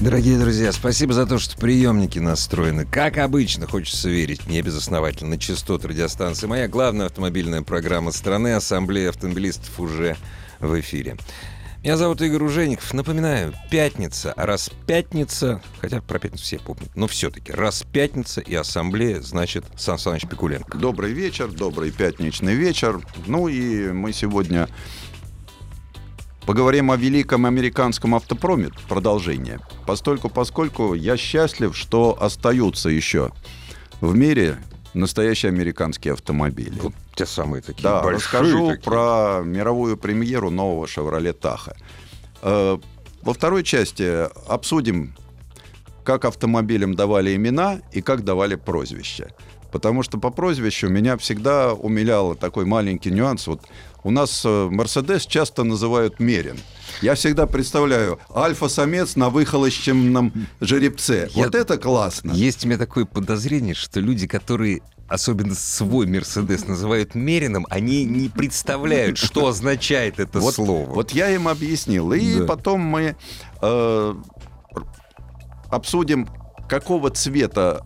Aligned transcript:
Дорогие 0.00 0.38
друзья, 0.38 0.72
спасибо 0.72 1.12
за 1.12 1.24
то, 1.24 1.38
что 1.38 1.56
приемники 1.56 2.18
настроены. 2.18 2.84
Как 2.84 3.16
обычно, 3.16 3.66
хочется 3.66 4.08
верить, 4.08 4.46
не 4.48 4.60
безосновательно, 4.60 5.30
на 5.30 5.38
частоту 5.38 5.88
радиостанции. 5.88 6.46
Моя 6.46 6.68
главная 6.68 7.06
автомобильная 7.06 7.62
программа 7.62 8.10
страны 8.10 8.54
«Ассамблея 8.54 9.10
автомобилистов» 9.10 9.78
уже 9.78 10.16
в 10.58 10.78
эфире. 10.80 11.16
Меня 11.84 11.96
зовут 11.96 12.22
Игорь 12.22 12.42
Ужеников. 12.42 12.92
Напоминаю, 12.92 13.54
пятница. 13.70 14.32
А 14.32 14.46
раз 14.46 14.70
пятница, 14.86 15.62
хотя 15.80 16.00
про 16.00 16.18
пятницу 16.18 16.42
все 16.42 16.58
помнят, 16.58 16.90
но 16.96 17.06
все-таки 17.06 17.52
раз 17.52 17.84
пятница 17.92 18.40
и 18.40 18.54
ассамблея, 18.54 19.20
значит 19.20 19.64
Сан 19.76 19.98
Саныч 19.98 20.26
Пикуленко. 20.26 20.76
Добрый 20.76 21.12
вечер, 21.12 21.48
добрый 21.48 21.92
пятничный 21.92 22.54
вечер. 22.54 23.00
Ну 23.26 23.48
и 23.48 23.92
мы 23.92 24.12
сегодня 24.12 24.68
Поговорим 26.46 26.90
о 26.90 26.96
великом 26.96 27.46
американском 27.46 28.14
автопроме, 28.14 28.68
продолжение. 28.88 29.60
Постольку, 29.86 30.28
поскольку 30.28 30.92
я 30.92 31.16
счастлив, 31.16 31.74
что 31.74 32.18
остаются 32.20 32.90
еще 32.90 33.32
в 34.02 34.14
мире 34.14 34.58
настоящие 34.92 35.48
американские 35.50 36.12
автомобили. 36.12 36.78
Вот 36.80 36.92
те 37.14 37.24
самые 37.24 37.62
такие 37.62 37.82
да, 37.82 38.02
большие. 38.02 38.16
расскажу 38.18 38.68
такие. 38.68 38.82
про 38.82 39.40
мировую 39.42 39.96
премьеру 39.96 40.50
нового 40.50 40.84
Chevrolet 40.84 41.32
Tahoe. 41.38 41.74
Э, 42.42 42.78
Во 43.22 43.32
второй 43.32 43.64
части 43.64 44.28
обсудим, 44.46 45.14
как 46.04 46.26
автомобилям 46.26 46.94
давали 46.94 47.34
имена 47.34 47.80
и 47.92 48.02
как 48.02 48.22
давали 48.22 48.56
прозвища. 48.56 49.30
Потому 49.72 50.02
что 50.02 50.18
по 50.18 50.30
прозвищу 50.30 50.88
меня 50.88 51.16
всегда 51.16 51.72
умилял 51.72 52.34
такой 52.36 52.66
маленький 52.66 53.10
нюанс. 53.10 53.46
Вот 53.46 53.62
у 54.04 54.10
нас 54.10 54.42
э, 54.44 54.68
Мерседес 54.70 55.26
часто 55.26 55.64
называют 55.64 56.20
Мерин. 56.20 56.58
Я 57.02 57.14
всегда 57.14 57.46
представляю 57.46 58.20
альфа-самец 58.34 59.16
на 59.16 59.30
выхолощенном 59.30 60.32
жеребце. 60.60 61.28
Я- 61.34 61.44
Вот 61.46 61.54
это 61.54 61.78
классно. 61.78 62.30
Есть 62.32 62.64
у 62.64 62.68
меня 62.68 62.78
такое 62.78 63.06
подозрение, 63.06 63.74
что 63.74 63.98
люди, 64.00 64.26
которые 64.26 64.82
особенно 65.08 65.54
свой 65.54 66.06
Мерседес 66.06 66.66
называют 66.66 67.14
Мерином, 67.14 67.66
они 67.70 68.04
не 68.04 68.28
представляют, 68.28 69.18
что 69.18 69.46
означает 69.48 70.20
это 70.20 70.38
вот, 70.38 70.54
слово. 70.54 70.88
Вот 70.90 71.10
я 71.12 71.30
им 71.30 71.48
объяснил. 71.48 72.12
И 72.12 72.38
Да. 72.40 72.44
потом 72.46 72.80
мы 72.80 73.16
э, 73.62 74.14
обсудим, 75.70 76.28
какого 76.68 77.10
цвета 77.10 77.80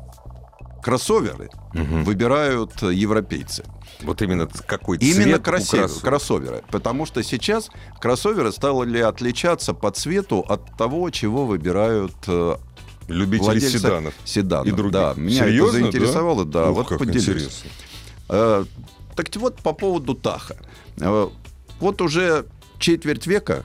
кроссоверы 0.82 1.50
Мгм. 1.74 2.04
выбирают 2.04 2.80
европейцы. 2.82 3.64
Вот 4.02 4.22
именно 4.22 4.46
какой 4.66 4.98
цвет 4.98 5.16
Именно 5.16 5.36
у 5.38 5.40
красив- 5.40 5.70
кроссовок. 5.80 6.02
кроссоверы. 6.02 6.62
Потому 6.70 7.04
что 7.06 7.22
сейчас 7.22 7.68
кроссоверы 8.00 8.52
стали 8.52 8.98
отличаться 9.00 9.74
по 9.74 9.90
цвету 9.90 10.40
от 10.40 10.76
того, 10.76 11.10
чего 11.10 11.46
выбирают 11.46 12.12
э, 12.28 12.56
Любители 13.08 13.44
владельцы 13.44 13.78
седанов. 13.78 14.14
седанов. 14.24 14.66
И 14.66 14.70
других. 14.70 14.92
Да, 14.92 15.14
меня 15.16 15.44
Серьезно, 15.44 15.78
это 15.78 15.90
заинтересовало, 15.90 16.44
да, 16.44 16.70
Ух, 16.70 16.76
вот 16.76 16.88
как 16.88 16.98
поделюсь. 16.98 17.22
интересно. 17.28 17.70
Э, 18.28 18.64
Так 19.16 19.34
вот, 19.36 19.56
по 19.62 19.72
поводу 19.72 20.14
Таха. 20.14 20.56
Э, 21.00 21.28
Вот 21.80 22.00
уже 22.02 22.46
четверть 22.78 23.26
века 23.26 23.64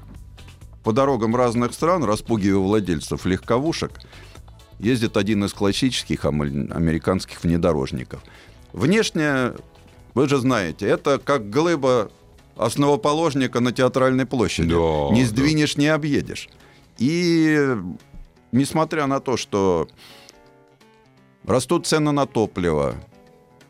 по 0.84 0.92
дорогам 0.94 1.36
разных 1.36 1.74
стран, 1.74 2.04
распугивая 2.04 2.60
владельцев 2.60 3.26
легковушек, 3.26 3.92
ездит 4.80 5.16
один 5.16 5.44
из 5.46 5.54
классических 5.54 6.26
ам- 6.26 6.42
американских 6.42 7.44
внедорожников. 7.44 8.22
Внешне, 8.74 9.52
вы 10.14 10.30
же 10.30 10.38
знаете, 10.38 10.88
это 10.88 11.20
как 11.20 11.50
глыба 11.50 12.12
основоположника 12.56 13.60
на 13.60 13.72
театральной 13.72 14.26
площади. 14.26 14.70
Да, 14.70 15.14
не 15.14 15.22
да. 15.22 15.28
сдвинешь, 15.28 15.78
не 15.78 15.88
объедешь. 15.88 16.50
И 16.98 17.76
несмотря 18.52 19.08
на 19.08 19.20
то, 19.20 19.38
что 19.38 19.88
растут 21.46 21.88
цены 21.88 22.12
на 22.12 22.26
топливо, 22.26 22.96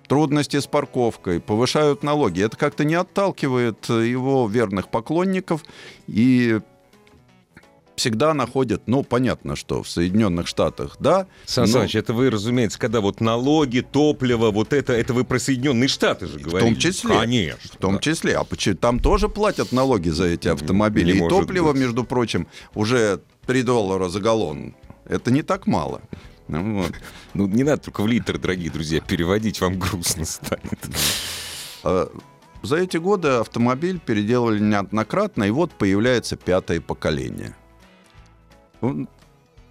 трудности 0.07 0.59
с 0.59 0.67
парковкой, 0.67 1.39
повышают 1.39 2.03
налоги. 2.03 2.43
Это 2.43 2.57
как-то 2.57 2.83
не 2.83 2.95
отталкивает 2.95 3.87
его 3.89 4.47
верных 4.47 4.89
поклонников 4.89 5.63
и 6.07 6.59
всегда 7.95 8.33
находят, 8.33 8.83
ну, 8.87 9.03
понятно, 9.03 9.55
что 9.55 9.83
в 9.83 9.89
Соединенных 9.89 10.47
Штатах, 10.47 10.97
да. 10.99 11.27
Сан 11.45 11.65
но 11.65 11.71
Саныч, 11.71 11.95
это 11.95 12.13
вы, 12.13 12.29
разумеется, 12.29 12.79
когда 12.79 13.01
вот 13.01 13.21
налоги, 13.21 13.81
топливо, 13.81 14.51
вот 14.51 14.73
это, 14.73 14.93
это 14.93 15.13
вы 15.13 15.23
про 15.23 15.39
Соединенные 15.39 15.87
Штаты 15.87 16.27
же 16.27 16.39
в 16.39 16.41
говорили. 16.41 16.69
том 16.71 16.79
числе. 16.79 17.15
Конечно. 17.15 17.71
В 17.71 17.77
том 17.77 17.93
да. 17.95 17.99
числе. 18.01 18.35
А 18.37 18.43
почему? 18.43 18.75
Там 18.75 18.99
тоже 18.99 19.29
платят 19.29 19.71
налоги 19.71 20.09
за 20.09 20.25
эти 20.25 20.47
автомобили. 20.47 21.13
Не 21.19 21.25
И 21.25 21.29
топливо, 21.29 21.71
быть. 21.71 21.81
между 21.81 22.03
прочим, 22.03 22.47
уже 22.73 23.21
3 23.45 23.63
доллара 23.63 24.09
за 24.09 24.19
галлон. 24.19 24.75
Это 25.05 25.31
не 25.31 25.41
так 25.41 25.67
мало. 25.67 26.01
Ну, 26.47 26.81
вот. 26.81 26.91
Ну, 27.33 27.47
не 27.47 27.63
надо 27.63 27.83
только 27.83 28.01
в 28.01 28.07
литр, 28.07 28.37
дорогие 28.37 28.69
друзья, 28.69 28.99
переводить, 29.01 29.61
вам 29.61 29.79
грустно 29.79 30.25
станет. 30.25 30.79
А, 31.83 32.09
За 32.63 32.77
эти 32.77 32.97
годы 32.97 33.27
автомобиль 33.27 33.99
переделали 33.99 34.59
неоднократно, 34.59 35.43
и 35.43 35.51
вот 35.51 35.71
появляется 35.73 36.35
пятое 36.37 36.79
поколение. 36.79 37.55
Он 38.83 39.07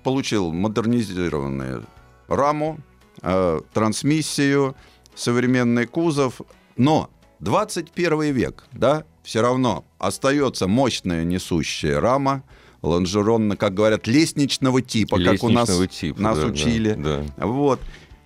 получил 0.03 0.53
модернизированную 0.53 1.85
раму, 2.29 2.79
э, 3.21 3.61
трансмиссию, 3.75 4.75
современный 5.15 5.87
кузов, 5.87 6.41
но 6.77 7.11
21 7.41 8.33
век, 8.33 8.65
да, 8.73 9.05
все 9.23 9.43
равно 9.43 9.85
остается 9.99 10.67
мощная 10.67 11.25
несущая 11.25 12.01
рама, 12.01 12.43
лонжерон, 12.81 13.57
как 13.57 13.75
говорят, 13.75 14.07
лестничного 14.07 14.81
типа, 14.81 15.19
как 15.23 15.45
у 15.45 15.51
нас, 15.51 15.69
Лестничного 15.69 15.87
типа, 15.87 16.21
нас 16.23 16.39
да, 16.39 16.45
да, 16.45 16.51
учили. 16.51 16.93
да. 16.95 17.25
Вот. 17.37 17.81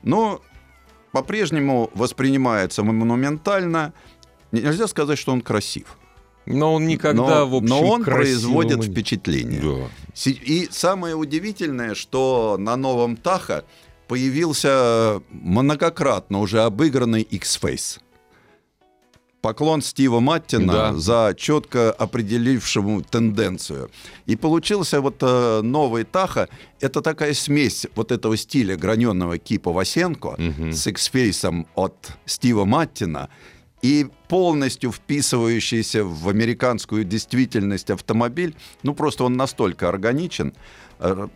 Но 0.04 0.41
по-прежнему 1.10 1.91
воспринимается 1.94 2.84
монументально. 2.84 3.92
Нельзя 4.53 4.86
сказать, 4.86 5.18
что 5.18 5.32
он 5.32 5.41
красив. 5.41 5.98
Но 6.47 6.74
он 6.74 6.86
никогда, 6.86 7.41
но, 7.41 7.48
в 7.48 7.54
общем, 7.56 7.68
но 7.68 7.82
он 7.82 8.04
производит 8.04 8.84
впечатление. 8.84 9.60
Да. 9.60 9.88
И 10.25 10.69
самое 10.71 11.15
удивительное, 11.15 11.94
что 11.94 12.56
на 12.59 12.77
новом 12.77 13.16
Таха 13.16 13.65
появился 14.09 15.21
многократно 15.31 16.41
уже 16.41 16.62
обыгранный 16.62 17.22
X-Face. 17.22 18.00
Поклон 19.43 19.81
Стива 19.82 20.19
Маттина 20.19 20.72
Да. 20.72 20.94
за 20.94 21.34
четко 21.37 21.93
определившему 21.93 23.03
тенденцию. 23.03 23.91
И 24.25 24.34
получился 24.34 25.00
вот 25.00 25.16
э, 25.21 25.60
новый 25.62 26.03
Таха. 26.04 26.48
Это 26.81 27.00
такая 27.00 27.33
смесь 27.34 27.87
вот 27.94 28.10
этого 28.10 28.37
стиля 28.37 28.77
граненого 28.77 29.38
кипа 29.38 29.71
Васенко 29.72 30.34
Мгм. 30.38 30.72
с 30.72 30.87
X-Face 30.88 31.66
от 31.77 32.10
Стива 32.25 32.65
Маттина 32.65 33.28
и 33.82 34.06
полностью 34.28 34.91
вписывающийся 34.92 36.04
в 36.04 36.28
американскую 36.28 37.04
действительность 37.04 37.91
автомобиль. 37.91 38.56
Ну, 38.82 38.94
просто 38.94 39.25
он 39.25 39.34
настолько 39.37 39.88
органичен. 39.88 40.54
Э, 40.98 41.28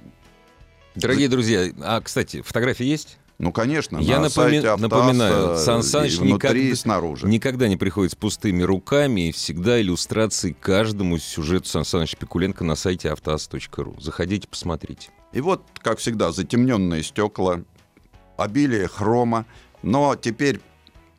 Дорогие 0.97 1.29
друзья, 1.29 1.69
а, 1.83 2.01
кстати, 2.01 2.43
фотографии 2.43 2.85
есть? 2.85 3.19
Ну, 3.39 3.53
конечно, 3.53 3.97
Я 3.99 4.19
на 4.21 4.27
напоми- 4.27 4.31
сайте 4.61 4.69
Автаса 4.69 4.83
напоминаю, 4.83 5.57
Сан 5.57 5.83
Саныч 5.83 6.19
никогда- 6.19 6.59
и 6.59 6.75
снаружи. 6.75 7.27
Никогда 7.27 7.69
не 7.69 7.79
приходит 7.79 8.13
с 8.13 8.15
пустыми 8.15 8.63
руками, 8.63 9.29
и 9.29 9.33
всегда 9.33 9.81
иллюстрации 9.81 10.55
каждому 10.61 11.17
сюжету 11.19 11.67
Сан 11.69 11.85
Саныч 11.87 12.17
Пикуленко 12.17 12.65
на 12.65 12.75
сайте 12.75 13.11
автоаз.ру. 13.11 13.97
Заходите, 13.99 14.47
посмотрите. 14.47 15.09
И 15.33 15.41
вот, 15.41 15.63
как 15.79 16.01
всегда, 16.01 16.33
затемненные 16.33 17.03
стекла, 17.03 17.63
обилие 18.37 18.89
хрома, 18.89 19.47
но 19.83 20.17
теперь 20.17 20.61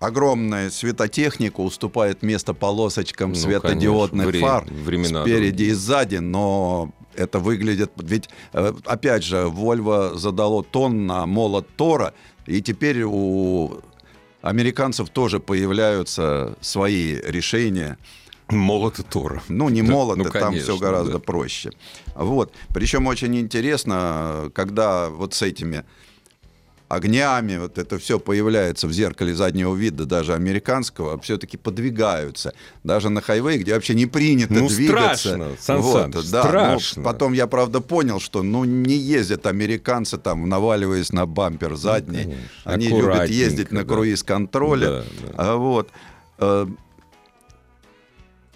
огромная 0.02 0.70
светотехника 0.70 1.62
уступает 1.62 2.22
место 2.24 2.54
полосочкам 2.54 3.30
Ну, 3.30 3.36
светодиодных 3.36 4.26
конечно, 4.26 4.48
фар 4.48 4.66
вре- 4.66 4.74
времена 4.84 5.22
спереди 5.24 5.50
другие. 5.52 5.70
и 5.70 5.74
сзади, 5.74 6.16
но 6.18 6.92
это 7.16 7.40
выглядит... 7.40 7.92
Ведь, 7.98 8.30
э, 8.54 8.74
опять 8.86 9.24
же, 9.24 9.46
Volvo 9.48 10.18
задало 10.18 10.64
тон 10.64 11.06
на 11.06 11.26
молот 11.26 11.68
Тора, 11.78 12.14
и 12.48 12.62
теперь 12.62 13.04
у 13.04 13.80
американцев 14.42 15.10
тоже 15.10 15.40
появляются 15.40 16.58
свои 16.62 17.16
решения. 17.16 17.98
Молот 18.50 19.00
и 19.00 19.04
Тора. 19.04 19.42
Ну, 19.48 19.70
не 19.70 19.82
Да, 19.82 19.88
ну, 20.18 20.26
там 20.26 20.56
все 20.60 20.78
гораздо 20.78 21.14
да. 21.14 21.20
проще. 21.20 21.72
Вот. 22.16 22.52
Причем 22.74 23.08
очень 23.08 23.38
интересно, 23.40 24.52
когда 24.54 25.10
вот 25.10 25.34
с 25.34 25.42
этими 25.42 25.86
огнями, 26.96 27.58
вот 27.58 27.78
это 27.78 27.98
все 27.98 28.20
появляется 28.20 28.88
в 28.88 28.92
зеркале 28.92 29.34
заднего 29.34 29.74
вида, 29.76 30.06
даже 30.06 30.34
американского, 30.34 31.20
все-таки 31.22 31.58
подвигаются. 31.58 32.54
Даже 32.84 33.10
на 33.10 33.22
хайвее, 33.22 33.60
где 33.60 33.74
вообще 33.74 33.94
не 33.96 34.06
принято 34.06 34.54
Ну, 34.54 34.68
двигаться. 34.68 35.30
страшно, 35.30 35.50
Сан 35.60 35.82
Вот, 35.82 35.94
Саныч, 36.14 36.30
да, 36.32 36.44
но 36.44 36.48
страшно. 36.50 37.04
потом 37.04 37.34
я, 37.34 37.48
правда, 37.48 37.82
понял, 37.82 38.20
что 38.20 38.44
ну 38.44 38.64
не 38.66 38.96
ездят 38.96 39.46
американцы 39.48 40.18
там, 40.18 40.50
наваливаясь 40.50 41.12
на 41.14 41.26
бампер 41.26 41.76
задний. 41.76 42.24
конечно. 42.24 42.42
Они 42.66 42.88
любят 42.90 43.30
ездить 43.30 43.72
на 43.72 43.84
круиз-контроле. 43.86 44.86
Да, 44.88 45.04
да. 45.22 45.34
А 45.38 45.56
вот. 45.56 45.90
э, 46.40 46.68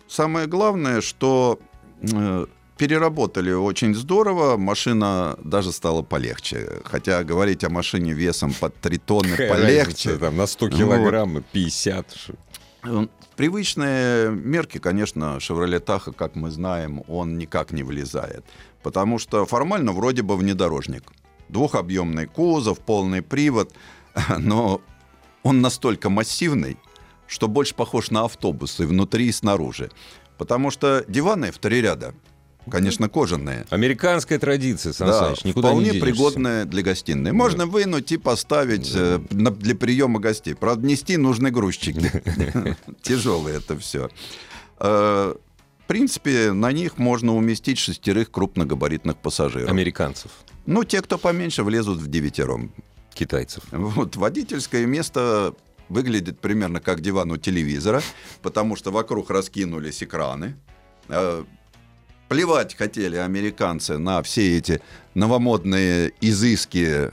Самое 0.08 0.48
главное, 0.48 1.02
что 1.02 1.60
э, 2.02 2.46
переработали 2.78 3.52
очень 3.52 3.96
здорово, 3.96 4.58
машина 4.58 5.38
даже 5.44 5.72
стала 5.72 6.02
полегче. 6.02 6.82
Хотя 6.84 7.24
говорить 7.24 7.64
о 7.64 7.70
машине 7.70 8.14
весом 8.14 8.54
под 8.54 8.76
3 8.76 8.98
тонны 8.98 9.32
Какая 9.32 9.50
полегче. 9.50 10.10
разница, 10.10 10.18
там, 10.20 10.38
на 10.38 10.48
100 10.48 10.66
Вот. 10.66 10.76
килограмм, 10.76 11.44
50. 11.52 12.12
что- 12.16 12.34
Э, 12.84 13.08
Привычные 13.36 14.30
мерки, 14.32 14.78
конечно, 14.80 15.38
Chevrolet 15.40 15.84
Tahoe, 15.84 16.14
как 16.14 16.36
мы 16.36 16.52
знаем, 16.52 17.04
он 17.10 17.38
никак 17.38 17.72
не 17.74 17.84
влезает. 17.84 18.46
Потому 18.84 19.20
что 19.20 19.46
формально 19.46 19.92
вроде 19.92 20.22
бы 20.22 20.38
внедорожник. 20.38 21.04
Двухобъемный 21.50 22.28
кузов, 22.28 22.80
полный 22.80 23.22
привод, 23.22 23.74
но 24.40 24.80
он 25.44 25.62
настолько 25.62 26.10
массивный, 26.10 26.78
что 27.28 27.48
больше 27.48 27.76
похож 27.76 28.10
на 28.12 28.24
автобус 28.26 28.80
и 28.80 28.86
внутри, 28.86 29.28
и 29.28 29.32
снаружи. 29.32 29.90
Потому 30.38 30.72
что 30.72 31.04
диваны 31.08 31.52
в 31.52 31.58
три 31.58 31.82
ряда, 31.82 32.14
конечно, 32.70 33.10
кожаные. 33.10 33.66
Американская 33.70 34.40
традиция, 34.40 34.94
Сан 34.94 35.08
Да, 35.08 35.20
Саныч, 35.20 35.44
никуда 35.44 35.68
вполне 35.70 35.86
не 35.86 35.92
денешься. 35.92 36.06
пригодная 36.12 36.66
для 36.66 36.82
гостиной. 36.84 37.32
Можно 37.32 37.66
вынуть 37.66 38.12
и 38.12 38.18
поставить 38.18 38.92
э, 38.96 39.20
на- 39.32 39.52
для 39.52 39.76
приема 39.76 40.20
гостей. 40.20 40.54
Правда, 40.56 40.86
нести 40.88 41.18
нужны 41.18 41.52
грузчики. 41.52 42.12
Тяжелые 43.02 43.58
это 43.58 43.78
все. 43.78 44.10
В 44.80 45.88
принципе, 45.88 46.52
на 46.52 46.72
них 46.72 46.98
можно 46.98 47.36
уместить 47.36 47.78
шестерых 47.78 48.32
крупногабаритных 48.32 49.18
пассажиров. 49.18 49.70
Американцев, 49.70 50.32
Ну, 50.66 50.84
те, 50.84 51.02
кто 51.02 51.18
поменьше, 51.20 51.64
влезут 51.64 52.00
в 52.00 52.08
девятером. 52.08 52.72
китайцев. 53.14 53.64
Вот, 53.72 54.16
водительское 54.16 54.86
место 54.88 55.54
выглядит 55.88 56.40
примерно 56.40 56.80
как 56.82 57.02
диван 57.02 57.32
у 57.32 57.38
телевизора, 57.38 58.02
потому 58.42 58.76
что 58.76 58.90
вокруг 58.92 59.30
раскинулись 59.30 60.02
экраны. 60.04 60.56
Плевать 62.28 62.76
хотели 62.76 63.18
американцы 63.18 63.98
на 63.98 64.22
все 64.24 64.58
эти 64.58 64.82
новомодные 65.14 66.12
изыски, 66.22 67.12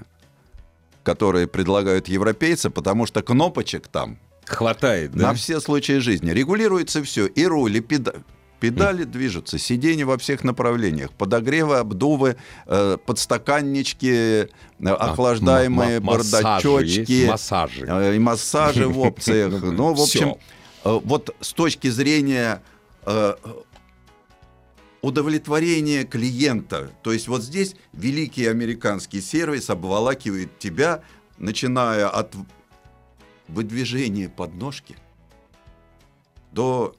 которые 1.03 1.47
предлагают 1.47 2.09
европейцы, 2.09 2.70
потому 2.70 3.06
что 3.06 3.23
кнопочек 3.23 3.88
там 3.88 4.19
Хватает, 4.47 5.12
да? 5.12 5.29
на 5.29 5.35
все 5.35 5.61
случаи 5.61 5.99
жизни. 5.99 6.31
Регулируется 6.31 7.03
все. 7.03 7.26
И 7.26 7.44
руль, 7.47 7.76
и 7.76 7.81
педа- 7.81 8.23
Педали 8.59 9.03
движутся, 9.03 9.59
сиденья 9.59 10.06
во 10.06 10.17
всех 10.19 10.44
направлениях, 10.44 11.11
подогревы, 11.12 11.79
обдувы, 11.79 12.37
э, 12.67 12.97
подстаканнички, 13.05 14.12
э, 14.12 14.47
охлаждаемые 14.88 15.97
А, 15.97 16.00
ма- 16.00 16.06
массажи 16.17 16.43
бардачочки? 16.69 17.26
Массажи. 17.29 17.87
э, 17.88 18.15
и 18.15 18.19
массажи 18.20 18.87
в 18.87 18.99
опциях. 19.00 19.53
Ну, 19.62 19.93
в 19.94 20.00
общем, 20.00 20.37
вот 20.85 21.35
с 21.41 21.53
точки 21.53 21.88
зрения 21.88 22.62
удовлетворения 25.03 26.05
клиента, 26.05 26.91
то 27.03 27.13
есть 27.13 27.29
вот 27.29 27.43
здесь 27.43 27.75
великий 27.93 28.47
американский 28.47 29.21
сервис 29.21 29.69
обволакивает 29.69 30.59
тебя, 30.59 31.03
начиная 31.39 32.09
от 32.09 32.35
выдвижения 33.49 34.29
подножки 34.29 34.97
до 36.53 36.95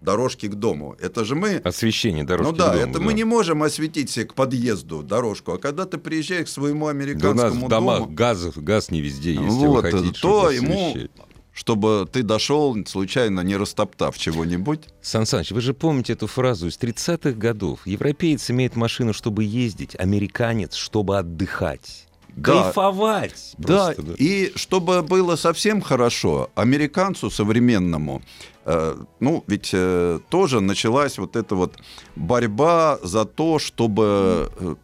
дорожки 0.00 0.46
к 0.46 0.54
дому. 0.54 0.96
Это 1.00 1.24
же 1.24 1.34
мы... 1.34 1.56
Освещение 1.56 2.24
дорожки 2.24 2.52
ну 2.52 2.56
да, 2.56 2.70
к 2.70 2.78
дому, 2.78 2.90
это 2.90 3.00
мы 3.00 3.14
не 3.14 3.24
можем 3.24 3.64
осветить 3.64 4.10
себе 4.10 4.26
к 4.26 4.34
подъезду 4.34 5.02
дорожку, 5.02 5.52
а 5.52 5.58
когда 5.58 5.86
ты 5.86 5.98
приезжаешь 5.98 6.46
к 6.46 6.48
своему 6.48 6.86
Да 6.86 6.90
у 6.90 6.94
нас 6.94 7.02
американскому 7.02 7.66
в 7.66 7.68
домах 7.68 7.98
дому, 8.00 8.12
газ, 8.12 8.46
газ 8.54 8.90
не 8.90 9.00
везде 9.00 9.32
есть. 9.32 9.44
Вот, 9.44 9.82
вы 9.82 9.90
хотите 9.90 10.20
то 10.20 10.50
ему- 10.50 10.90
освещать. 10.90 11.10
Чтобы 11.54 12.06
ты 12.10 12.22
дошел, 12.22 12.76
случайно 12.84 13.40
не 13.40 13.56
растоптав 13.56 14.18
чего-нибудь. 14.18 14.88
Сан 15.00 15.24
Саныч, 15.24 15.52
вы 15.52 15.60
же 15.60 15.72
помните 15.72 16.12
эту 16.12 16.26
фразу 16.26 16.66
из 16.66 16.76
30-х 16.76 17.30
годов. 17.32 17.86
Европеец 17.86 18.50
имеет 18.50 18.76
машину, 18.76 19.12
чтобы 19.12 19.44
ездить, 19.44 19.94
американец, 19.96 20.74
чтобы 20.74 21.16
отдыхать. 21.16 22.06
Да. 22.36 22.64
Кайфовать. 22.64 23.54
Да, 23.58 23.92
просто, 23.94 24.14
и 24.18 24.52
чтобы 24.56 25.02
было 25.02 25.36
совсем 25.36 25.80
хорошо, 25.80 26.50
американцу 26.56 27.30
современному, 27.30 28.22
э, 28.64 28.96
ну, 29.20 29.44
ведь 29.46 29.70
э, 29.72 30.18
тоже 30.30 30.60
началась 30.60 31.18
вот 31.18 31.36
эта 31.36 31.54
вот 31.54 31.78
борьба 32.16 32.98
за 33.02 33.24
то, 33.24 33.60
чтобы 33.60 34.50
э, 34.58 34.74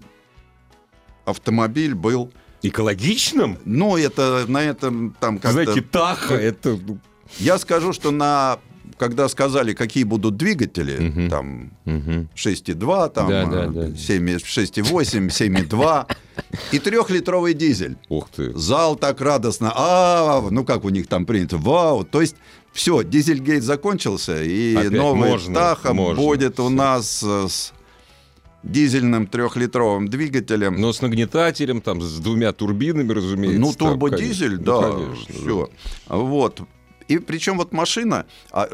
автомобиль 1.24 1.96
был, 1.96 2.30
Экологичным? 2.62 3.58
ну, 3.64 3.96
это 3.96 4.44
на 4.48 4.62
этом 4.62 5.16
там 5.20 5.38
как-то... 5.38 5.62
Знаете, 5.64 5.80
Таха, 5.82 6.34
это... 6.34 6.78
ну, 6.86 6.98
Я 7.38 7.58
скажу, 7.58 7.92
что 7.92 8.10
на 8.10 8.58
когда 9.00 9.28
сказали, 9.28 9.72
какие 9.72 10.04
будут 10.04 10.36
двигатели, 10.36 10.98
Мгм. 10.98 11.30
там 11.30 11.72
мгм. 11.86 12.28
6,2, 12.36 13.08
там 13.10 13.28
Да, 13.28 13.46
да, 13.46 13.64
э, 13.64 13.68
да. 13.70 13.96
7, 13.96 14.28
6,8, 14.36 15.30
7,2 15.30 16.06
и 16.72 16.78
трехлитровый 16.78 17.54
дизель. 17.54 17.96
Ух 18.10 18.28
ты. 18.28 18.52
Зал 18.58 18.96
так 18.96 19.22
радостно, 19.22 19.72
а, 19.74 20.46
ну 20.50 20.64
как 20.64 20.84
у 20.84 20.90
них 20.90 21.06
там 21.06 21.24
принято, 21.24 21.56
вау. 21.56 22.04
То 22.04 22.20
есть 22.20 22.36
все, 22.72 23.02
дизельгейт 23.02 23.62
закончился, 23.62 24.42
и 24.42 24.74
Опять 24.76 24.90
новый 24.92 25.30
можно, 25.30 25.54
Таха 25.54 25.94
можно, 25.94 26.22
будет 26.22 26.60
у 26.60 26.68
нас 26.68 27.22
э, 27.22 27.46
с 27.48 27.72
дизельным 28.62 29.26
трехлитровым 29.26 30.08
двигателем. 30.08 30.80
Но 30.80 30.92
с 30.92 31.00
нагнетателем, 31.00 31.80
там, 31.80 32.02
с 32.02 32.18
двумя 32.18 32.52
турбинами, 32.52 33.12
разумеется. 33.12 33.60
Ну, 33.60 33.72
там, 33.72 33.88
турбодизель, 33.88 34.56
конечно. 34.58 34.64
да, 34.64 34.88
Ну, 34.88 35.06
конечно, 35.06 35.34
все. 35.34 35.70
Вот. 36.08 36.60
И 37.08 37.18
причем 37.18 37.58
вот 37.58 37.72
машина, 37.72 38.26
а, 38.52 38.68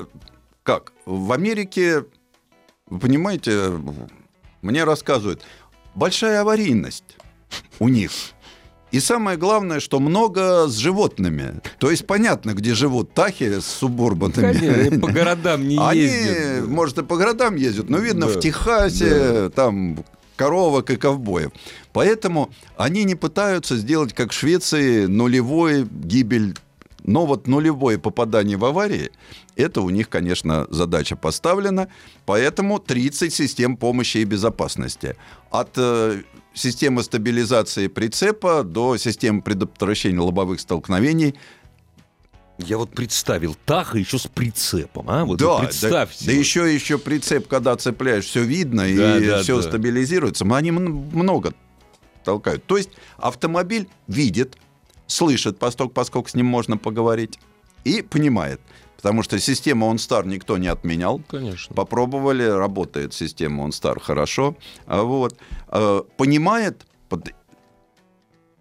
как, 0.63 0.93
в 1.05 1.33
Америке, 1.33 2.05
вы 2.89 2.99
понимаете, 2.99 3.71
мне 4.63 4.85
рассказывают, 4.85 5.43
большая 5.95 6.41
аварийность 6.43 7.17
у 7.79 7.89
них. 7.89 8.11
И 8.93 9.01
самое 9.01 9.37
главное, 9.37 9.81
что 9.81 9.99
много 10.01 10.69
с 10.69 10.77
животными. 10.77 11.61
То 11.79 11.91
есть 11.91 12.07
понятно, 12.07 12.55
где 12.55 12.75
живут 12.75 13.13
тахи 13.15 13.59
с 13.61 13.67
субурбанами. 13.67 14.59
Конечно, 14.59 15.01
по 15.01 15.13
городам 15.13 15.67
не 15.69 15.77
Они, 15.79 16.01
ездят. 16.01 16.69
может, 16.69 16.99
и 16.99 17.03
по 17.03 17.17
городам 17.17 17.57
ездят, 17.57 17.91
но 17.91 17.99
видно, 17.99 18.27
Да. 18.27 18.33
в 18.33 18.41
Техасе 18.41 19.51
там 19.51 20.05
коровок 20.37 20.91
и 20.91 20.97
ковбоев. 20.97 21.51
Поэтому 21.93 22.51
они 22.77 23.05
не 23.05 23.15
пытаются 23.15 23.77
сделать, 23.77 24.13
как 24.15 24.31
в 24.31 24.35
Швеции, 24.35 25.07
нулевой 25.07 25.85
гибель. 25.91 26.57
Но 27.03 27.25
вот 27.25 27.47
нулевое 27.47 27.99
попадание 27.99 28.57
в 28.57 28.65
аварии, 28.65 29.11
это 29.55 29.81
у 29.81 29.91
них, 29.91 30.09
конечно, 30.09 30.67
задача 30.71 31.15
поставлена. 31.17 31.89
Поэтому 32.25 32.79
30 32.81 33.33
систем 33.33 33.77
помощи 33.77 34.19
и 34.19 34.25
безопасности. 34.25 35.17
От 35.51 35.77
системы 36.57 37.03
стабилизации 37.03 37.87
прицепа 37.87 38.65
до 38.65 38.97
системы 38.97 39.43
предотвращения 39.43 40.21
лобовых 40.21 40.59
столкновений 40.59 41.35
Я 42.59 42.79
вот 42.79 42.91
представил 42.91 43.55
Таха 43.67 43.99
еще 43.99 44.19
с 44.19 44.27
прицепом, 44.27 45.09
а? 45.11 45.25
Вот 45.25 45.39
да, 45.39 45.59
представьте. 45.59 46.25
Да, 46.25 46.33
да 46.33 46.39
еще, 46.39 46.75
еще 46.75 46.99
прицеп, 46.99 47.47
когда 47.47 47.77
цепляешь, 47.77 48.25
все 48.25 48.43
видно 48.43 48.83
Да, 48.83 49.19
и 49.19 49.27
да, 49.27 49.43
все 49.43 49.57
да. 49.57 49.63
стабилизируется. 49.63 50.45
Они 50.51 50.71
много 50.71 51.53
толкают. 52.25 52.65
То 52.65 52.79
есть 52.79 52.91
автомобиль 53.19 53.89
видит, 54.09 54.57
слышит, 55.07 55.59
поскольку, 55.59 55.93
поскольку 55.93 56.31
с 56.31 56.35
ним 56.35 56.47
можно 56.47 56.79
поговорить, 56.79 57.39
и 57.85 58.03
понимает. 58.03 58.61
Потому 59.07 59.23
что 59.23 59.39
систему 59.39 59.95
OnStar 59.95 60.27
никто 60.27 60.59
не 60.59 60.67
отменял. 60.67 61.23
Конечно. 61.29 61.77
Попробовали, 61.77 62.43
работает 62.43 63.15
система 63.15 63.65
OnStar 63.65 64.01
хорошо. 64.01 64.57
А 64.85 65.03
Вот. 65.03 65.39
Э, 65.69 66.03
Понимает, 66.17 66.85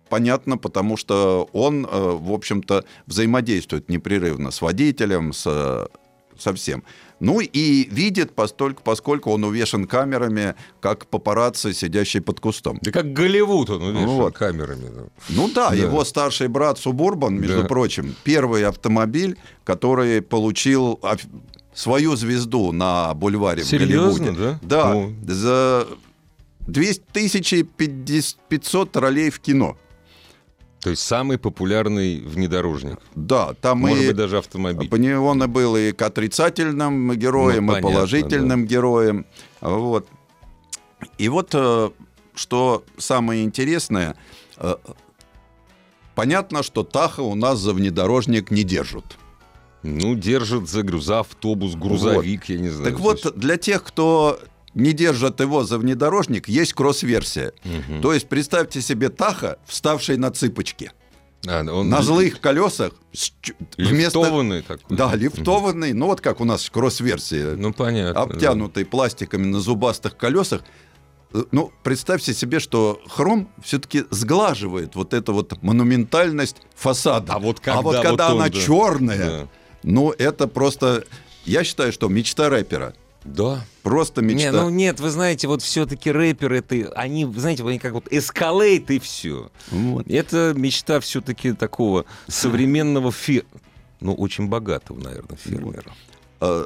понятно, 0.07 0.59
потому 0.59 0.97
что 0.97 1.49
он, 1.51 1.87
э, 1.87 1.89
в 1.89 2.31
общем-то, 2.31 2.85
взаимодействует 3.07 3.89
непрерывно 3.89 4.51
с 4.51 4.61
водителем, 4.61 5.33
с, 5.33 5.87
э, 6.35 6.39
со 6.41 6.53
всем. 6.53 6.83
Ну 7.19 7.39
и 7.39 7.87
видит, 7.89 8.33
постольку, 8.35 8.81
поскольку 8.83 9.31
он 9.31 9.43
увешан 9.45 9.85
камерами, 9.87 10.55
как 10.81 11.07
папарацци, 11.07 11.73
сидящий 11.73 12.19
под 12.21 12.39
кустом. 12.39 12.77
Да 12.81 12.91
как 12.91 13.13
Голливуд 13.13 13.69
он 13.69 13.81
увешан 13.83 14.05
Вот. 14.07 14.37
камерами. 14.37 14.89
да. 14.93 15.03
Ну 15.29 15.49
да, 15.53 15.69
Да. 15.69 15.75
его 15.75 16.03
старший 16.03 16.47
брат 16.49 16.77
Субурбан, 16.77 17.39
между 17.39 17.61
Да. 17.61 17.67
прочим, 17.67 18.15
первый 18.23 18.65
автомобиль, 18.65 19.37
который 19.63 20.21
получил 20.21 20.99
свою 21.73 22.15
звезду 22.15 22.71
на 22.71 23.13
бульваре 23.13 23.63
в 23.63 23.67
Серьезно, 23.67 24.25
Голливуде. 24.25 24.31
да? 24.41 24.59
Да, 24.61 24.93
О. 24.95 25.13
за 25.27 25.87
200 26.67 27.03
тысяч 27.13 27.53
500 28.49 28.95
ролей 28.97 29.29
в 29.29 29.39
кино. 29.39 29.77
То 30.85 30.91
есть 30.91 31.01
самый 31.01 31.39
популярный 31.39 32.19
внедорожник. 32.19 32.99
Да, 33.15 33.55
там 33.55 33.79
Может 33.79 34.03
и 34.03 34.07
быть, 34.09 34.15
даже 34.15 34.37
автомобиль. 34.37 35.15
он 35.15 35.51
был 35.51 35.75
и 35.75 35.91
к 35.93 36.01
отрицательным 36.03 37.11
героям, 37.15 37.65
Ну, 37.65 37.71
и 37.71 37.75
понятно, 37.77 37.89
положительным 37.89 38.67
героям. 38.67 39.25
Вот. 39.61 40.07
И 41.17 41.27
вот 41.27 41.49
э, 41.55 41.89
что 42.35 42.83
самое 42.99 43.43
интересное, 43.43 44.15
э, 44.57 44.75
понятно, 46.13 46.61
что 46.61 46.83
Таха 46.83 47.21
у 47.21 47.33
нас 47.33 47.57
за 47.57 47.73
внедорожник 47.73 48.51
не 48.51 48.61
держат. 48.61 49.17
Ну, 49.81 50.13
держит 50.13 50.69
за, 50.69 50.83
за 50.99 51.21
автобус, 51.21 51.73
грузовик, 51.73 52.45
я 52.45 52.59
не 52.59 52.69
знаю. 52.69 52.91
Так 52.91 52.99
вот, 52.99 53.35
для 53.35 53.57
тех, 53.57 53.83
кто 53.83 54.39
не 54.75 54.94
держит 54.94 55.39
его 55.39 55.63
за 55.63 55.77
внедорожник, 55.79 56.48
есть 56.48 56.74
кросс-версия. 56.74 57.53
Мгм. 57.63 58.01
То 58.01 58.13
есть 58.13 58.27
представьте 58.27 58.82
себе 58.82 59.10
Таха, 59.10 59.58
вставший 59.65 60.17
на 60.17 60.29
цыпочки, 60.32 60.91
А, 61.48 61.62
он 61.63 61.89
на 61.89 62.01
злых 62.01 62.39
колесах, 62.41 62.91
вместо... 63.77 64.20
лифтованный 64.20 64.62
такой. 64.62 64.98
Да, 64.98 65.15
лифтованный, 65.15 65.94
ну 65.94 66.08
вот 66.08 66.22
как 66.22 66.41
у 66.41 66.46
нас 66.46 66.70
кросс-версия, 66.70 67.55
Ну, 67.55 67.74
понятно. 67.74 68.13
да. 68.13 68.22
обтянутый 68.24 68.86
пластиками 68.86 69.46
на 69.46 69.60
зубастых 69.60 70.17
колесах. 70.17 70.62
Э, 71.34 71.44
Ну, 71.51 71.72
представьте 71.84 72.34
себе, 72.34 72.60
что 72.60 73.00
хром 73.08 73.48
все-таки 73.63 74.03
сглаживает 74.10 74.96
вот 74.96 75.13
эту 75.13 75.34
вот 75.34 75.62
монументальность 75.63 76.58
фасада. 76.75 77.34
А 77.34 77.39
вот 77.39 77.62
а 77.67 77.82
вот 77.82 77.96
когда 77.96 78.10
когда 78.10 78.27
вот 78.29 78.36
он, 78.36 78.41
она 78.41 78.50
да. 78.50 78.60
черная, 78.60 79.17
Да. 79.29 79.48
ну, 79.84 80.12
это 80.12 80.48
просто... 80.48 81.03
Я 81.46 81.63
считаю, 81.63 81.91
что 81.94 82.08
мечта 82.10 82.50
рэпера. 82.50 82.94
Да. 83.24 83.63
Просто 83.85 84.23
Не, 84.23 84.33
мечта. 84.33 84.51
ну 84.63 84.69
нет, 84.69 84.99
вы 84.99 85.11
знаете, 85.11 85.47
вот 85.47 85.61
все-таки 85.61 86.11
рэперы, 86.11 86.57
это, 86.57 86.91
они, 86.95 87.23
знаете, 87.37 87.63
они 87.63 87.77
как 87.77 87.93
вот 87.93 88.07
эскалейт 88.11 88.89
и 88.89 88.97
все. 88.97 89.51
Вот. 89.69 90.07
Это 90.07 90.53
мечта 90.55 90.99
все-таки 90.99 91.53
такого 91.53 92.05
современного 92.27 93.11
фе... 93.11 93.43
Ну, 93.99 94.15
очень 94.15 94.47
богатого, 94.47 94.99
наверное, 94.99 95.37
фермера. 95.37 95.93
Э, 96.41 96.65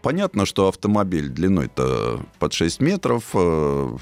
Понятно, 0.00 0.46
что 0.46 0.68
автомобиль 0.68 1.28
длиной-то 1.28 2.20
под 2.38 2.52
6 2.54 2.80
метров, 2.80 3.24
э, 3.34 3.96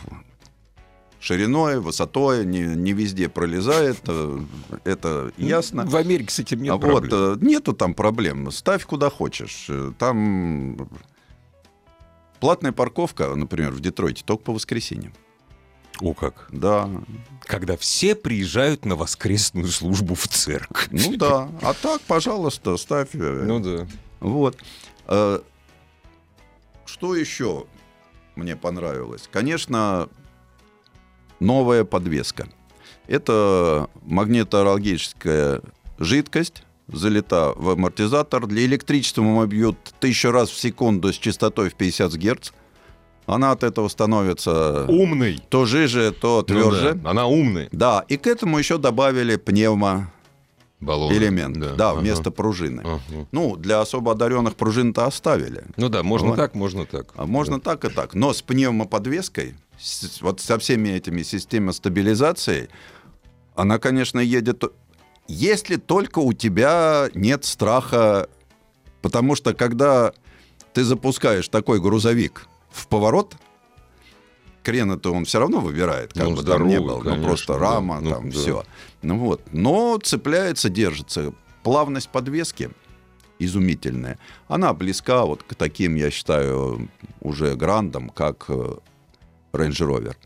шириной, 1.18 1.80
высотой, 1.80 2.44
не, 2.46 2.60
не 2.60 2.92
везде 2.92 3.28
пролезает, 3.28 3.98
э, 4.06 4.38
это 4.84 5.32
ясно. 5.38 5.84
В 5.86 5.96
Америке 5.96 6.30
с 6.32 6.38
этим 6.38 6.62
нет 6.62 6.72
А 6.74 6.76
вот, 6.76 7.08
проблем. 7.08 7.10
э, 7.12 7.36
нету 7.40 7.72
там 7.72 7.94
проблем. 7.94 8.52
Ставь 8.52 8.84
куда 8.84 9.10
хочешь. 9.10 9.68
Там 9.98 10.88
платная 12.44 12.72
парковка, 12.72 13.34
например, 13.34 13.70
в 13.70 13.80
Детройте 13.80 14.22
только 14.22 14.44
по 14.44 14.52
воскресеньям. 14.52 15.14
О, 16.02 16.12
как. 16.12 16.46
Да. 16.52 16.90
Когда 17.40 17.78
все 17.78 18.14
приезжают 18.14 18.84
на 18.84 18.96
воскресную 18.96 19.68
службу 19.68 20.14
в 20.14 20.28
церковь. 20.28 20.88
Ну 20.90 21.16
да. 21.16 21.48
А 21.62 21.72
так, 21.72 22.02
пожалуйста, 22.02 22.76
ставь. 22.76 23.14
э, 23.14 23.44
Ну 23.46 23.60
да. 23.60 23.86
Вот. 24.20 24.58
Э, 25.06 25.38
Что 26.84 27.16
еще 27.16 27.64
мне 28.36 28.56
понравилось? 28.56 29.26
Конечно, 29.32 30.10
новая 31.40 31.84
подвеска. 31.84 32.46
Это 33.06 33.88
магнитоалгическая 34.02 35.62
жидкость, 35.98 36.64
залита 36.88 37.52
в 37.56 37.70
амортизатор. 37.70 38.46
Для 38.46 38.64
электричества 38.64 39.22
мы 39.22 39.46
бьют 39.46 39.76
тысячу 40.00 40.30
раз 40.30 40.50
в 40.50 40.58
секунду 40.58 41.12
с 41.12 41.16
частотой 41.16 41.70
в 41.70 41.74
50 41.74 42.12
Гц. 42.14 42.50
Она 43.26 43.52
от 43.52 43.62
этого 43.62 43.88
становится 43.88 44.84
Умный. 44.86 45.42
то 45.48 45.64
жиже, 45.64 46.12
то 46.12 46.42
тверже. 46.42 46.92
Ну 46.94 47.00
да, 47.02 47.10
Она 47.10 47.26
умная. 47.26 47.68
да, 47.72 48.04
и 48.08 48.18
к 48.18 48.26
этому 48.26 48.58
еще 48.58 48.76
добавили 48.76 49.36
пневмо 49.36 50.10
Баллон. 50.78 51.10
элемент, 51.10 51.58
да, 51.58 51.92
ага. 51.92 52.00
вместо 52.00 52.30
пружины. 52.30 52.82
Ага. 52.84 53.00
Ну, 53.32 53.56
для 53.56 53.80
особо 53.80 54.12
одаренных 54.12 54.56
пружин-то 54.56 55.06
оставили. 55.06 55.64
Ну 55.78 55.88
да, 55.88 56.02
можно 56.02 56.28
Вот. 56.28 56.36
так, 56.36 56.54
можно 56.54 56.84
так. 56.84 57.12
А 57.16 57.24
можно 57.24 57.58
так 57.60 57.86
и 57.86 57.88
так. 57.88 58.12
Но 58.12 58.34
с 58.34 58.42
пневмоподвеской, 58.42 59.54
с- 59.80 60.20
вот 60.20 60.42
со 60.42 60.58
всеми 60.58 60.90
этими 60.90 61.22
системами 61.22 61.72
стабилизации, 61.72 62.68
она, 63.54 63.78
конечно, 63.78 64.18
едет... 64.18 64.64
Если 65.26 65.76
только 65.76 66.18
у 66.18 66.32
тебя 66.32 67.08
нет 67.14 67.44
страха, 67.44 68.28
потому 69.02 69.34
что 69.36 69.54
когда 69.54 70.12
ты 70.72 70.84
запускаешь 70.84 71.48
такой 71.48 71.80
грузовик 71.80 72.46
в 72.70 72.86
поворот, 72.88 73.36
крена-то 74.62 75.12
он 75.12 75.24
все 75.24 75.38
равно 75.40 75.60
выбирает, 75.60 76.12
как 76.12 76.24
Ну, 76.24 76.36
бы 76.36 76.42
там 76.42 76.66
ни 76.66 76.74
здоровый, 76.74 76.78
было, 76.80 76.98
ну 76.98 77.04
конечно, 77.04 77.26
просто 77.26 77.52
да. 77.54 77.58
рама, 77.58 78.00
Ну, 78.00 78.10
там 78.10 78.30
да. 78.30 78.36
все. 78.38 78.64
Ну 79.02 79.18
вот, 79.18 79.40
но 79.52 79.98
цепляется, 80.02 80.68
держится. 80.68 81.32
Плавность 81.62 82.10
подвески 82.10 82.70
изумительная. 83.38 84.18
Она 84.48 84.72
близка 84.74 85.24
вот 85.24 85.42
к 85.42 85.54
таким, 85.54 85.94
я 85.96 86.10
считаю, 86.10 86.88
уже 87.20 87.56
грандам, 87.56 88.10
как 88.10 88.44
э, 88.48 88.74
Range 89.52 89.70
Rover. 89.70 90.16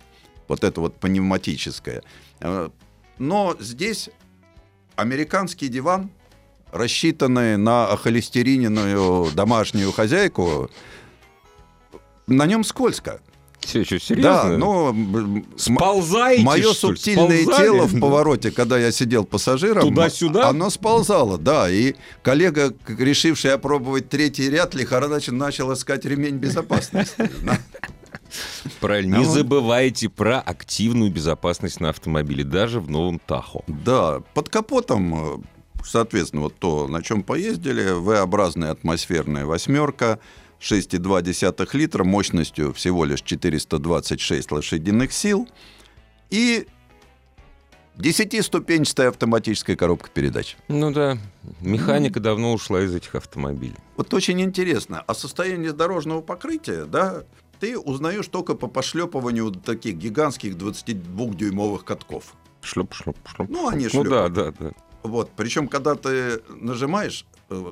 Вот 0.47 0.63
это 0.65 0.81
вот 0.81 0.97
пневматическое. 0.97 2.03
Э, 2.41 2.69
Но 3.19 3.57
здесь 3.61 4.11
американский 4.99 5.69
диван, 5.69 6.11
рассчитанный 6.73 7.57
на 7.57 7.97
холестериненную 7.97 9.31
домашнюю 9.33 9.93
хозяйку, 9.93 10.71
на 12.27 12.47
нем 12.47 12.65
скользко. 12.65 13.21
Все, 13.61 13.85
что, 13.85 13.99
серьезно? 13.99 14.33
Да, 14.33 14.57
но 14.57 14.97
Сползаете, 15.57 16.43
Мое 16.43 16.73
субтильное 16.73 17.43
Сползали? 17.43 17.65
тело 17.65 17.87
в 17.87 18.01
повороте, 18.01 18.51
когда 18.51 18.79
я 18.79 18.91
сидел 18.93 19.25
пассажиром, 19.25 19.83
Туда-сюда? 19.83 20.49
оно 20.49 20.71
сползало, 20.71 21.39
да. 21.39 21.71
И 21.71 21.95
коллега, 22.23 22.73
решивший 22.87 23.53
опробовать 23.53 24.09
третий 24.09 24.49
ряд, 24.49 24.75
лихорадочно 24.75 25.35
начал 25.35 25.73
искать 25.73 26.05
ремень 26.05 26.37
безопасности. 26.37 27.15
Правильно. 28.81 29.17
А 29.17 29.21
Не 29.21 29.25
вот- 29.27 29.35
забывайте 29.35 30.09
про 30.09 30.41
активную 30.41 31.11
безопасность 31.11 31.81
на 31.81 31.91
автомобиле, 31.91 32.45
даже 32.45 32.81
в 32.81 32.91
новом 32.91 33.19
Тахо. 33.19 33.63
Да, 33.67 34.21
под 34.35 34.49
капотом, 34.49 35.37
э, 35.37 35.43
соответственно, 35.85 36.43
вот 36.43 36.55
то, 36.59 36.89
на 36.89 37.03
чем 37.03 37.23
поездили, 37.23 37.91
V-образная 37.91 38.71
атмосферная 38.73 39.45
восьмерка, 39.47 40.19
6,2 40.61 41.75
литра, 41.75 42.05
мощностью 42.05 42.73
всего 42.75 43.05
лишь 43.05 43.23
426 43.23 44.51
лошадиных 44.51 45.13
сил 45.13 45.49
и 46.31 46.67
10-ступенчатая 47.97 49.09
автоматическая 49.09 49.75
коробка 49.77 50.09
передач. 50.11 50.57
Ну 50.69 50.93
да, 50.93 51.19
механика 51.61 52.21
давно 52.21 52.53
ушла 52.53 52.81
из 52.83 52.95
этих 52.95 53.15
автомобилей. 53.17 53.75
Вот 53.97 54.15
очень 54.15 54.41
интересно, 54.41 55.01
о 55.01 55.15
состоянии 55.15 55.71
дорожного 55.71 56.21
покрытия, 56.23 56.85
да, 56.85 57.25
ты 57.61 57.79
узнаешь 57.79 58.27
только 58.29 58.55
по 58.55 58.67
пошлепыванию 58.69 59.51
таких 59.53 59.97
гигантских 59.97 60.55
22-дюймовых 60.57 61.85
катков. 61.85 62.35
Шлеп, 62.63 62.93
шлеп, 62.95 63.17
шлеп. 63.27 63.49
Ну, 63.51 63.69
они 63.69 63.89
Ну 63.93 64.05
да, 64.05 64.29
да, 64.29 64.53
да. 64.59 64.73
Вот, 65.03 65.31
причем, 65.37 65.69
когда 65.69 65.95
ты 65.95 66.41
нажимаешь, 66.49 67.25
э, 67.51 67.71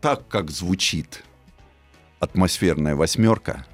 так 0.00 0.26
как 0.28 0.50
звучит 0.50 1.22
атмосферная 2.18 2.96
восьмерка, 2.96 3.66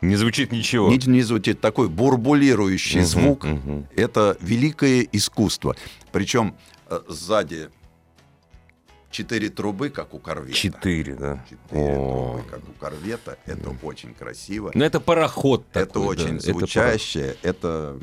Не 0.00 0.16
звучит 0.16 0.52
ничего. 0.52 0.88
не, 0.88 0.98
не 1.06 1.22
звучит 1.22 1.60
такой 1.60 1.88
бурбулирующий 1.88 3.00
Мгм, 3.00 3.06
звук, 3.08 3.44
мгм. 3.44 3.86
это 3.96 4.36
великое 4.40 5.06
искусство. 5.12 5.74
Причем 6.12 6.54
э, 6.88 7.00
сзади 7.08 7.70
четыре 9.10 9.48
трубы, 9.48 9.90
как 9.90 10.14
у 10.14 10.18
корвета. 10.18 10.56
Четыре, 10.56 11.14
да. 11.14 11.44
Четыре 11.48 11.82
О. 11.96 12.32
трубы, 12.34 12.50
как 12.50 12.60
у 12.68 12.72
корвета. 12.72 13.38
Это 13.46 13.70
очень 13.82 14.14
красиво. 14.14 14.70
Ну 14.74 14.84
это 14.84 15.00
пароход 15.00 15.64
это 15.72 15.86
такой, 15.86 16.16
да, 16.16 16.22
очень 16.22 16.36
это 16.36 16.52
звучащее. 16.52 17.36
Это 17.42 17.98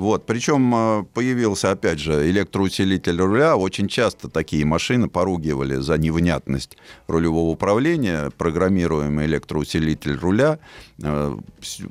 вот, 0.00 0.24
причем 0.24 0.74
э, 0.74 1.04
появился, 1.12 1.72
опять 1.72 1.98
же, 1.98 2.30
электроусилитель 2.30 3.20
руля. 3.20 3.56
Очень 3.56 3.88
часто 3.88 4.28
такие 4.28 4.64
машины 4.64 5.08
поругивали 5.08 5.76
за 5.76 5.98
невнятность 5.98 6.76
рулевого 7.06 7.50
управления. 7.50 8.30
Программируемый 8.38 9.26
электроусилитель 9.26 10.16
руля 10.16 10.58
э, 11.02 11.36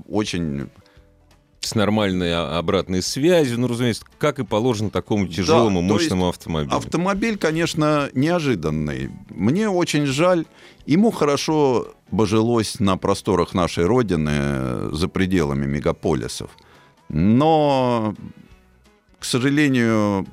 очень 0.07 0.69
С 1.61 1.75
нормальной 1.75 2.33
а- 2.33 2.57
обратной 2.57 3.01
связью, 3.01 3.59
ну, 3.59 3.67
разумеется, 3.67 4.03
как 4.17 4.39
и 4.39 4.45
положено 4.45 4.89
такому 4.89 5.27
тяжелому, 5.27 5.81
есть 5.81 5.91
мощному 5.91 6.29
автомобилю. 6.29 6.73
Автомобиль, 6.75 7.37
конечно, 7.37 8.09
неожиданный. 8.13 9.09
Мне 9.29 9.69
очень 9.69 10.05
жаль. 10.05 10.45
Ему 10.85 11.11
хорошо 11.11 11.89
бы 12.11 12.25
жилось 12.25 12.79
на 12.79 12.97
просторах 12.97 13.53
нашей 13.53 13.85
Родины 13.85 14.31
э, 14.33 14.89
за 14.93 15.07
пределами 15.09 15.65
мегаполисов. 15.65 16.49
Но, 17.09 18.15
к 19.19 19.25
сожалению, 19.25 20.25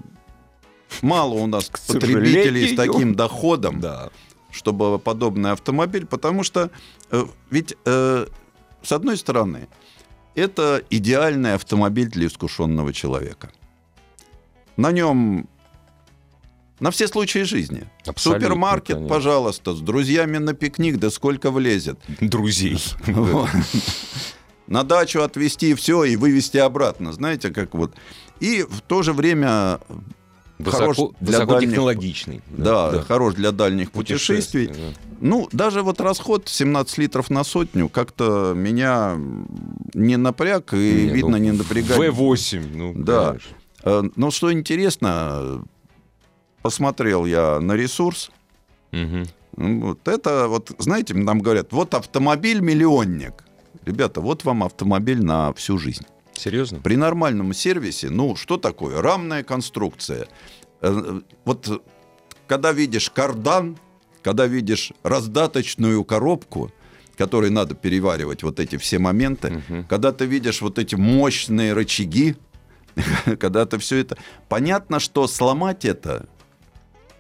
мало 1.03 1.35
у 1.35 1.47
нас 1.47 1.69
К 1.69 1.79
потребителей 1.81 2.73
с 2.73 2.77
таким 2.77 3.15
доходом, 3.15 3.81
Да. 3.81 4.11
чтобы 4.51 4.99
подобный 4.99 5.53
автомобиль, 5.53 6.07
потому 6.07 6.45
что 6.45 6.71
э, 7.11 7.25
ведь, 7.51 7.75
э, 7.85 8.27
с 8.83 8.93
одной 8.93 9.17
стороны, 9.17 9.69
это 10.37 10.83
идеальный 10.91 11.55
автомобиль 11.55 12.09
для 12.09 12.27
искушенного 12.27 12.93
человека. 12.93 13.51
на 14.77 14.93
нем 14.93 15.49
на 16.79 16.91
все 16.91 17.09
случаи 17.09 17.45
жизни. 17.45 17.85
Абсолютно, 18.05 18.47
Супермаркет, 18.49 18.97
конечно. 18.97 19.09
пожалуйста, 19.09 19.75
с 19.75 19.81
друзьями 19.81 20.37
на 20.37 20.53
пикник, 20.53 20.99
да 20.99 21.11
сколько 21.11 21.51
влезет. 21.51 21.99
Друзей. 22.21 22.79
На 24.67 24.83
дачу 24.83 25.23
отвезти 25.23 25.75
все 25.75 26.05
и 26.05 26.17
вывезти 26.17 26.59
обратно. 26.59 27.13
Знаете, 27.13 27.51
как 27.51 27.75
вот. 27.75 27.95
И 28.41 28.63
в 28.69 28.81
то 28.81 29.03
же 29.03 29.13
время 29.13 29.79
хорош 30.65 30.97
Высоко, 30.99 31.15
для 31.21 31.41
высокотехнологичный. 31.41 32.43
да, 32.49 33.03
хорош 33.03 33.35
для 33.35 33.53
дальних 33.53 33.91
путешествий. 33.93 34.67
Путешествий, 34.69 34.91
да. 34.93 34.99
Ну, 35.21 35.49
даже 35.53 35.83
вот 35.83 36.01
расход 36.01 36.49
17 36.49 36.99
литров 36.99 37.31
на 37.31 37.45
сотню 37.45 37.89
как-то 37.89 38.53
меня 38.55 39.17
не 39.95 40.17
напряг 40.17 40.73
и, 40.75 40.77
Не, 40.77 41.09
видно, 41.09 41.31
ну, 41.33 41.37
не 41.39 41.53
напрягает. 41.53 42.01
В8, 42.15 42.77
ну, 42.77 42.93
Да. 42.97 43.29
конечно. 43.29 43.51
Э, 43.85 44.03
Но 44.17 44.31
что 44.31 44.53
интересно, 44.53 45.63
посмотрел 46.63 47.27
я 47.27 47.61
на 47.61 47.73
ресурс. 47.75 48.31
Ну, 48.93 49.25
Вот 49.57 50.07
это 50.09 50.49
вот, 50.49 50.71
знаете, 50.79 51.15
нам 51.15 51.41
говорят, 51.41 51.73
вот 51.73 51.95
автомобиль 51.95 52.61
миллионник. 52.61 53.45
Ребята, 53.85 54.21
вот 54.21 54.45
вам 54.45 54.65
автомобиль 54.65 55.23
на 55.23 55.53
всю 55.55 55.79
жизнь. 55.79 56.05
Серьезно? 56.39 56.81
При 56.81 56.97
нормальном 56.97 57.53
сервисе, 57.55 58.11
ну, 58.11 58.37
что 58.37 58.57
такое? 58.57 59.01
Рамная 59.01 59.43
конструкция. 59.43 60.29
Э, 60.81 61.21
Вот 61.45 61.83
когда 62.47 62.73
видишь 62.73 63.11
кардан, 63.11 63.77
когда 64.23 64.47
видишь 64.47 64.93
раздаточную 65.03 66.05
коробку, 66.05 66.73
которой 67.17 67.51
надо 67.51 67.75
переваривать 67.75 68.43
вот 68.43 68.61
эти 68.61 68.77
все 68.77 68.99
моменты, 68.99 69.63
когда 69.89 70.13
ты 70.13 70.27
видишь 70.27 70.61
вот 70.61 70.79
эти 70.79 70.95
мощные 70.95 71.73
рычаги, 71.73 72.37
когда 73.41 73.67
ты 73.67 73.79
все 73.79 73.97
это... 73.97 74.17
Понятно, 74.49 75.01
что 75.01 75.27
сломать 75.27 75.85
это 75.85 76.29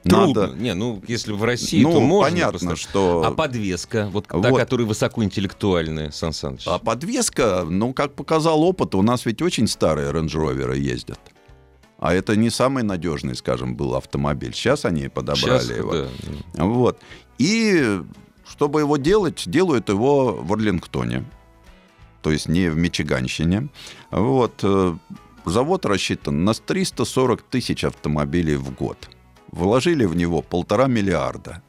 Трудно. 0.09 0.47
надо... 0.49 0.57
Не, 0.57 0.75
ну, 0.75 1.03
если 1.09 1.33
в 1.33 1.43
России, 1.45 1.83
Ну, 1.83 1.93
то 1.93 2.01
можно. 2.01 2.31
понятно, 2.31 2.59
просто. 2.69 2.77
что- 2.77 3.23
А 3.27 3.31
подвеска, 3.31 4.09
вот, 4.13 4.27
та, 4.27 4.37
Вот. 4.39 4.59
которая 4.59 4.87
высокоинтеллектуальная, 4.87 6.11
Сан 6.11 6.33
Саныч. 6.33 6.63
А 6.67 6.79
подвеска, 6.79 7.65
ну, 7.69 7.93
как 7.93 8.15
показал 8.15 8.63
опыт, 8.63 8.95
у 8.95 9.03
нас 9.03 9.27
ведь 9.27 9.43
очень 9.43 9.67
старые 9.67 10.11
Rover 10.11 10.77
ездят. 10.79 11.21
А 11.99 12.13
это 12.15 12.37
не 12.37 12.51
самый 12.51 12.83
надежный, 12.83 13.35
скажем, 13.35 13.75
был 13.75 13.95
автомобиль. 13.95 14.53
Сейчас 14.55 14.85
они 14.85 15.09
подобрали 15.09 15.61
Сейчас, 15.63 15.71
его. 15.77 15.93
да. 15.93 16.65
Вот. 16.65 16.99
И 17.39 18.01
чтобы 18.49 18.81
его 18.81 18.97
делать, 18.99 19.43
делают 19.47 19.89
его 19.89 20.33
в 20.35 20.53
Орлингтоне. 20.53 21.25
То 22.23 22.31
есть 22.33 22.49
не 22.49 22.69
в 22.69 22.77
Мичиганщине. 22.77 23.69
Вот. 24.11 24.61
э, 24.63 24.97
Завод 25.47 25.87
рассчитан 25.87 26.45
на 26.45 26.55
340 26.55 27.41
тысяч 27.43 27.85
автомобилей 27.85 28.57
в 28.57 28.75
год. 28.75 29.09
Вложили 29.50 30.05
в 30.05 30.17
него 30.17 30.43
полтора 30.43 30.87
миллиарда 30.87 31.62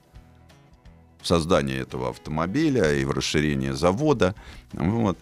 в 1.21 1.27
создание 1.27 1.79
этого 1.79 2.09
автомобиля 2.09 2.93
и 2.93 3.05
в 3.05 3.11
расширение 3.11 3.73
завода. 3.73 4.35
Вот. 4.73 5.17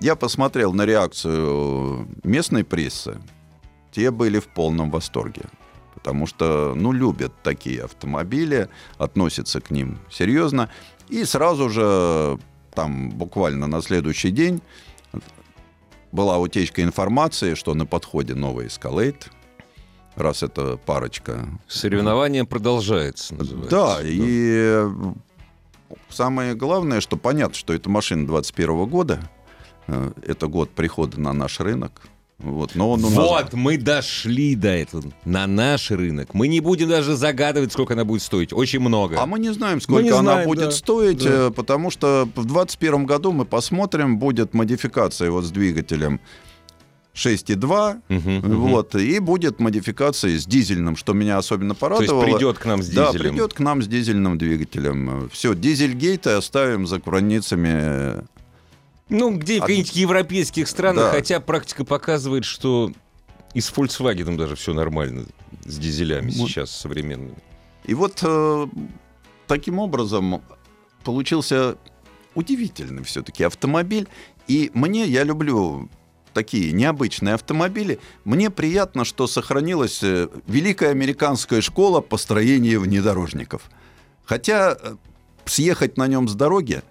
Я 0.00 0.16
посмотрел 0.16 0.72
на 0.72 0.84
реакцию 0.86 2.08
местной 2.22 2.64
прессы. 2.64 3.18
Те 3.92 4.10
были 4.10 4.38
в 4.38 4.48
полном 4.48 4.90
восторге. 4.90 5.42
Потому 5.94 6.26
что, 6.26 6.74
ну, 6.74 6.92
любят 6.92 7.32
такие 7.42 7.84
автомобили, 7.84 8.68
относятся 8.98 9.60
к 9.60 9.70
ним 9.70 9.98
серьезно. 10.10 10.68
И 11.08 11.24
сразу 11.24 11.70
же, 11.70 12.38
там, 12.74 13.10
буквально 13.10 13.66
на 13.66 13.80
следующий 13.80 14.30
день, 14.30 14.60
была 16.12 16.38
утечка 16.38 16.82
информации, 16.82 17.54
что 17.54 17.74
на 17.74 17.86
подходе 17.86 18.34
новый 18.34 18.66
Escalade, 18.66 19.24
раз 20.16 20.42
это 20.42 20.76
парочка 20.76 21.48
Соревнование 21.68 22.44
продолжается, 22.44 23.34
называется. 23.34 23.70
да, 23.70 23.98
и 24.02 24.86
самое 26.08 26.54
главное, 26.54 27.00
что 27.00 27.16
понятно, 27.16 27.54
что 27.54 27.72
это 27.74 27.88
машина 27.90 28.26
21 28.26 28.86
года. 28.86 29.20
Э, 29.86 30.12
Это 30.26 30.46
год 30.46 30.70
прихода 30.70 31.20
на 31.20 31.32
наш 31.32 31.60
рынок. 31.60 32.02
Вот, 32.38 32.74
но 32.74 32.90
он 32.90 33.04
у 33.04 33.08
нас... 33.10 33.16
Вот, 33.16 33.52
мы 33.52 33.78
дошли 33.78 34.54
до 34.56 34.68
этого. 34.68 35.04
На 35.24 35.46
наш 35.46 35.90
рынок. 35.92 36.34
Мы 36.34 36.48
не 36.48 36.60
будем 36.60 36.88
даже 36.88 37.14
загадывать, 37.16 37.72
сколько 37.72 37.94
она 37.94 38.04
будет 38.04 38.22
стоить. 38.22 38.52
Очень 38.52 38.80
много. 38.80 39.20
А 39.20 39.26
мы 39.26 39.38
не 39.38 39.50
знаем, 39.52 39.80
сколько 39.80 40.02
не 40.02 40.10
она 40.10 40.20
знаем, 40.32 40.48
будет 40.48 40.64
да. 40.66 40.70
стоить, 40.72 41.22
Да. 41.22 41.30
э, 41.48 41.50
потому 41.50 41.90
что 41.90 42.24
в 42.34 42.44
2021 42.44 43.06
году 43.06 43.32
мы 43.32 43.44
посмотрим, 43.44 44.18
будет 44.18 44.52
модификация 44.52 45.30
вот 45.30 45.44
с 45.44 45.50
двигателем 45.50 46.20
6.2, 47.14 48.02
Мгм, 48.08 48.30
мгм. 48.38 48.56
вот, 48.68 48.94
и 48.96 49.18
будет 49.20 49.60
модификация 49.60 50.36
с 50.36 50.46
дизельным, 50.46 50.96
что 50.96 51.12
меня 51.12 51.38
особенно 51.38 51.74
То 51.74 51.86
есть 51.90 52.10
порадовало. 52.10 52.24
придет 52.24 52.58
к 52.58 52.64
нам 52.64 52.82
с 52.82 52.88
Да, 52.88 53.12
дизелем. 53.12 53.30
придет 53.34 53.54
к 53.54 53.60
нам 53.60 53.82
с 53.82 53.86
дизельным 53.86 54.36
двигателем. 54.36 55.28
Все, 55.32 55.54
дизельгейты 55.54 56.30
оставим 56.30 56.86
за 56.86 56.98
границами 56.98 58.24
Ну, 59.08 59.36
где 59.36 59.58
в 59.58 59.62
каких-нибудь 59.62 59.96
европейских 59.96 60.66
странах, 60.66 61.04
Да. 61.04 61.10
хотя 61.12 61.38
практика 61.38 61.84
показывает, 61.84 62.44
что 62.44 62.90
и 63.52 63.60
с 63.60 63.70
Volkswagen 63.70 64.36
даже 64.36 64.56
все 64.56 64.72
нормально 64.74 65.26
с 65.64 65.78
дизелями 65.78 66.30
Вот. 66.32 66.48
сейчас 66.48 66.70
современными. 66.72 67.36
И 67.84 67.94
вот 67.94 68.18
э, 68.22 68.66
таким 69.46 69.78
образом 69.78 70.42
получился 71.04 71.76
удивительный 72.34 73.04
все-таки 73.04 73.44
автомобиль. 73.44 74.08
И 74.48 74.70
мне, 74.74 75.04
я 75.04 75.22
люблю 75.22 75.88
такие 76.34 76.72
необычные 76.72 77.34
автомобили. 77.34 77.98
Мне 78.24 78.50
приятно, 78.50 79.04
что 79.04 79.26
сохранилась 79.26 80.02
э, 80.02 80.28
великая 80.46 80.90
американская 80.90 81.62
школа 81.62 82.00
построения 82.00 82.78
внедорожников. 82.78 83.62
Хотя 84.24 84.76
э, 84.78 84.96
съехать 85.46 85.96
на 85.96 86.06
нем 86.06 86.28
с 86.28 86.34
дороги 86.34 86.82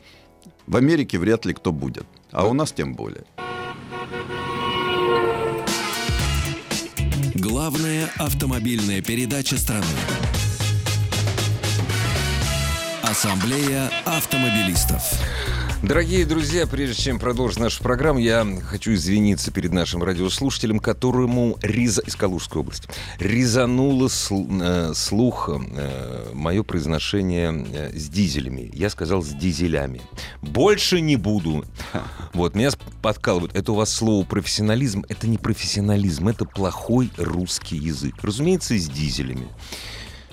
в 0.66 0.76
Америке 0.76 1.20
вряд 1.20 1.46
ли 1.46 1.54
кто 1.54 1.72
будет. 1.72 2.06
А 2.32 2.48
у 2.48 2.54
нас 2.54 2.72
тем 2.72 2.96
более. 2.96 3.26
Главная 7.36 8.10
автомобильная 8.18 9.02
передача 9.02 9.58
страны. 9.58 9.86
Ассамблея 13.04 13.92
автомобилистов. 14.06 15.04
Дорогие 15.84 16.26
друзья, 16.26 16.66
прежде 16.66 16.96
чем 17.04 17.20
продолжить 17.20 17.60
нашу 17.60 17.84
программу, 17.84 18.18
я 18.18 18.48
хочу 18.66 18.94
извиниться 18.94 19.52
перед 19.52 19.74
нашим 19.74 20.02
радиослушателем, 20.02 20.80
которому 20.80 21.58
реза... 21.62 22.02
из 22.02 22.16
Калужской 22.16 22.62
области 22.62 22.88
резануло 23.20 24.08
сл- 24.08 24.48
э, 24.92 24.94
слух 24.94 25.50
э, 25.52 26.32
мое 26.34 26.64
произношение 26.64 27.66
э, 27.74 27.92
с 27.98 28.08
дизелями. 28.08 28.72
Я 28.74 28.90
сказал 28.90 29.22
с 29.24 29.28
дизелями. 29.28 30.02
Больше 30.42 31.02
не 31.02 31.18
буду. 31.18 31.66
Вот, 32.34 32.56
меня 32.56 32.72
подкалывают. 33.02 33.54
Это 33.56 33.74
у 33.74 33.76
вас 33.76 33.92
слово 33.92 34.24
профессионализм. 34.26 35.04
Это 35.10 35.28
не 35.28 35.38
профессионализм, 35.38 36.30
это 36.30 36.46
плохой 36.46 37.12
русский 37.18 37.76
язык. 37.78 38.16
Разумеется, 38.24 38.76
с 38.78 38.88
дизелями. 38.88 39.48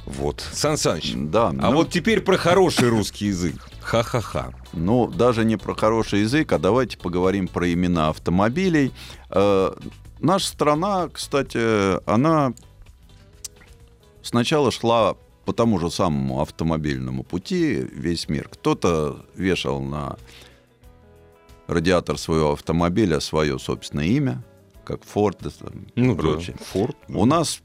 Вот. 0.07 0.43
Сан 0.53 0.79
Саныч, 0.79 1.13
Да, 1.15 1.49
а 1.49 1.53
ну- 1.53 1.73
вот 1.75 1.91
теперь 1.91 2.21
про 2.21 2.39
хороший 2.39 2.89
русский 2.89 3.27
язык. 3.27 3.57
Ха-ха-ха. 3.90 4.53
Ну, 4.72 5.09
даже 5.09 5.44
не 5.44 5.57
про 5.57 5.74
хороший 5.74 6.20
язык, 6.20 6.53
а 6.53 6.59
давайте 6.61 6.96
поговорим 6.96 7.48
про 7.48 7.72
имена 7.72 8.11
автомобилей. 8.11 8.92
Э, 9.31 9.72
наша 10.20 10.46
страна, 10.46 11.09
кстати, 11.09 12.00
она 12.09 12.53
сначала 14.22 14.70
шла 14.70 15.16
по 15.44 15.53
тому 15.53 15.81
же 15.81 15.90
самому 15.90 16.40
автомобильному 16.40 17.24
пути 17.24 17.85
весь 17.92 18.29
мир. 18.29 18.48
Кто-то 18.48 19.26
вешал 19.35 19.81
на 19.81 20.16
радиатор 21.66 22.16
своего 22.16 22.53
автомобиля 22.53 23.18
свое 23.18 23.59
собственное 23.59 24.07
имя, 24.07 24.44
как 24.85 25.03
Форд 25.03 25.44
и 25.46 25.50
Ну 25.96 26.14
прочее. 26.14 26.55
да, 26.57 26.64
Форд. 26.66 26.96
У 27.09 27.26
нас 27.26 27.61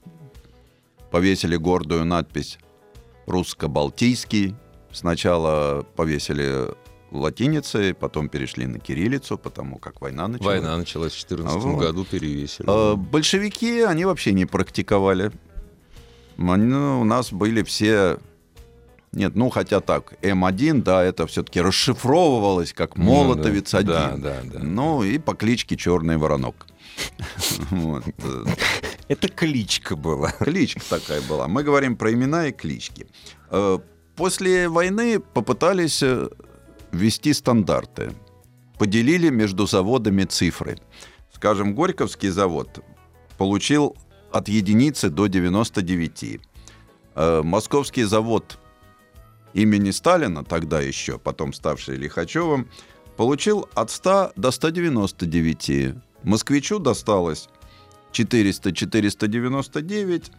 повесили 1.11 1.55
гордую 1.55 2.03
надпись 2.03 2.57
«Русско-Балтийский». 3.27 4.55
Сначала 4.95 5.83
повесили 5.97 6.69
латиницей, 7.11 7.93
потом 7.93 8.29
перешли 8.29 8.65
на 8.65 8.79
кириллицу, 8.79 9.37
потому 9.37 9.77
как 9.77 9.99
война 9.99 10.27
началась. 10.29 10.45
Война 10.61 10.77
началась 10.77 11.11
в 11.13 11.27
2014 11.27 11.55
А 11.55 11.59
вот. 11.67 11.79
году, 11.79 12.05
перевесили. 12.05 12.93
Э, 12.93 12.95
Большевики, 12.95 13.81
они 13.81 14.05
вообще 14.05 14.31
не 14.31 14.45
практиковали. 14.45 15.31
Они, 16.37 16.65
ну, 16.65 17.01
у 17.01 17.03
нас 17.03 17.33
были 17.33 17.61
все... 17.63 18.19
Нет, 19.11 19.35
ну 19.35 19.49
хотя 19.49 19.81
так, 19.81 20.13
М1, 20.21 20.81
да, 20.81 21.03
это 21.03 21.27
все-таки 21.27 21.59
расшифровывалось 21.61 22.71
как 22.73 22.97
Молотовец 22.97 23.73
Ну, 23.73 23.79
1. 23.79 23.87
да, 23.91 24.15
да, 24.17 24.37
да. 24.43 24.59
Ну 24.61 25.03
и 25.03 25.17
по 25.19 25.33
кличке 25.35 25.75
Черный 25.75 26.15
Воронок. 26.17 26.67
Э, 27.71 28.45
Это 29.09 29.27
кличка 29.27 29.95
была. 29.97 30.31
Кличка 30.31 30.81
такая 30.89 31.21
была. 31.21 31.47
Мы 31.49 31.63
говорим 31.63 31.95
про 31.97 32.11
имена 32.13 32.47
и 32.47 32.51
клички. 32.53 33.07
После 34.15 34.69
войны 34.69 35.19
попытались 35.19 36.01
э, 36.01 36.29
ввести 36.91 37.33
стандарты. 37.33 38.13
Поделили 38.77 39.29
между 39.29 39.67
заводами 39.67 40.23
цифры. 40.23 40.77
Скажем, 41.33 41.75
Горьковский 41.75 42.29
завод 42.29 42.79
получил 43.37 43.97
от 44.31 44.47
единицы 44.47 45.09
до 45.09 45.27
99. 45.27 46.39
Э, 47.15 47.41
Московский 47.43 48.03
завод 48.03 48.57
имени 49.53 49.91
Сталина, 49.91 50.43
тогда 50.43 50.81
еще, 50.81 51.19
потом 51.19 51.53
ставший 51.53 51.97
Лихачевым, 51.97 52.69
получил 53.17 53.67
от 53.73 53.91
100 53.91 54.31
до 54.35 54.51
199. 54.51 55.95
Москвичу 56.23 56.79
досталось 56.79 57.49
400-499, 58.13 60.31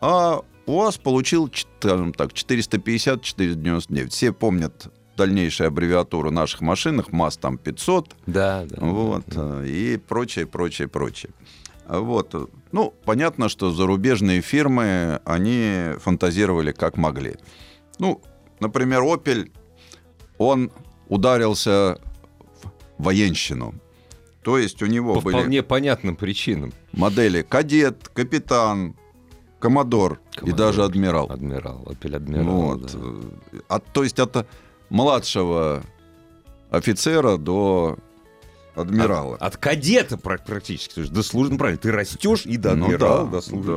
а 0.00 0.40
УАЗ 0.66 0.98
получил, 0.98 1.50
скажем 1.80 2.12
так, 2.12 2.32
450-499. 2.32 4.08
Все 4.10 4.32
помнят 4.32 4.88
дальнейшую 5.16 5.68
аббревиатуру 5.68 6.30
наших 6.30 6.60
машинах, 6.62 7.12
МАЗ 7.12 7.36
там 7.36 7.58
500, 7.58 8.16
Да, 8.26 8.64
да. 8.68 8.76
вот, 8.80 9.24
э, 9.34 9.66
и 9.66 9.96
прочее, 9.98 10.46
прочее, 10.46 10.88
прочее. 10.88 11.32
Вот. 11.86 12.34
Ну, 12.72 12.94
понятно, 13.04 13.48
что 13.48 13.70
зарубежные 13.72 14.40
фирмы, 14.40 15.20
они 15.24 15.94
фантазировали 15.98 16.72
как 16.72 16.96
могли. 16.96 17.34
Ну, 17.98 18.22
например, 18.60 19.00
Opel, 19.02 19.50
он 20.38 20.70
ударился 21.08 21.98
в 22.96 23.02
военщину. 23.04 23.74
То 24.42 24.56
есть 24.56 24.80
у 24.82 24.86
него 24.86 25.14
По 25.16 25.20
были 25.20 25.36
вполне 25.36 25.62
понятным 25.62 26.16
причинам. 26.16 26.72
модели 26.92 27.42
кадет, 27.42 28.08
капитан, 28.14 28.94
коммодор 29.60 30.20
и 30.42 30.50
даже 30.52 30.82
адмирал. 30.84 31.30
Адмирал, 31.30 31.82
Opel 31.84 32.16
Адмирал. 32.16 32.44
Вот. 32.46 32.92
да. 32.92 33.58
От, 33.76 33.84
то 33.92 34.02
есть 34.02 34.18
от 34.18 34.46
младшего 34.88 35.82
офицера 36.70 37.36
до 37.36 37.98
адмирала. 38.74 39.36
От, 39.36 39.42
от 39.42 39.56
кадета 39.58 40.16
пра- 40.16 40.38
практически. 40.44 40.94
То 40.94 41.00
есть 41.02 41.12
до 41.12 41.22
службы, 41.22 41.52
ну, 41.52 41.58
правильно, 41.58 41.80
ты 41.80 41.92
растешь 41.92 42.46
и 42.46 42.56
до 42.56 42.74
Ну 42.74 42.86
адмирала, 42.86 43.24
да, 43.26 43.30
до 43.32 43.40
службы. 43.40 43.74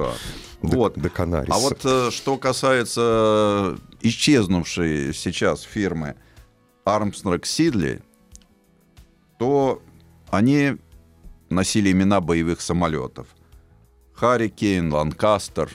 да. 0.61 0.67
До, 0.69 0.77
Вот. 0.77 0.97
до 0.97 1.09
Канариса. 1.09 1.53
А 1.53 1.59
вот 1.59 1.79
э, 1.83 2.09
что 2.11 2.37
касается 2.37 3.77
исчезнувшей 4.01 5.13
сейчас 5.13 5.61
фирмы 5.63 6.15
Armstrong 6.85 7.41
Sidley, 7.41 8.01
то 9.37 9.81
они 10.29 10.77
носили 11.49 11.91
имена 11.91 12.21
боевых 12.21 12.61
самолетов. 12.61 13.27
Харрикейн, 14.13 14.91
Ланкастер. 14.93 15.69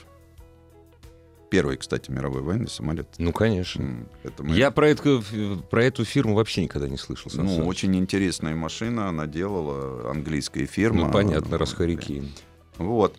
Первый, 1.50 1.78
кстати, 1.78 2.10
мировой 2.10 2.42
военный 2.42 2.68
самолет. 2.68 3.08
Ну, 3.16 3.32
конечно. 3.32 4.06
Это 4.22 4.42
мы- 4.42 4.54
Я 4.54 4.70
про 4.70 4.88
эту, 4.88 5.22
про 5.70 5.82
эту 5.84 6.04
фирму 6.04 6.34
вообще 6.34 6.62
никогда 6.64 6.88
не 6.88 6.98
слышал. 6.98 7.30
Сан 7.30 7.46
Ну, 7.46 7.52
Саныч. 7.56 7.66
очень 7.68 7.96
интересная 7.96 8.54
машина 8.54 9.08
она 9.08 9.26
делала, 9.26 10.10
английская 10.10 10.66
фирма. 10.66 11.06
Ну, 11.06 11.12
понятно, 11.12 11.56
раз 11.56 11.70
Вот. 11.70 11.78
Харикейн. 11.78 12.30
Вот. 12.76 13.18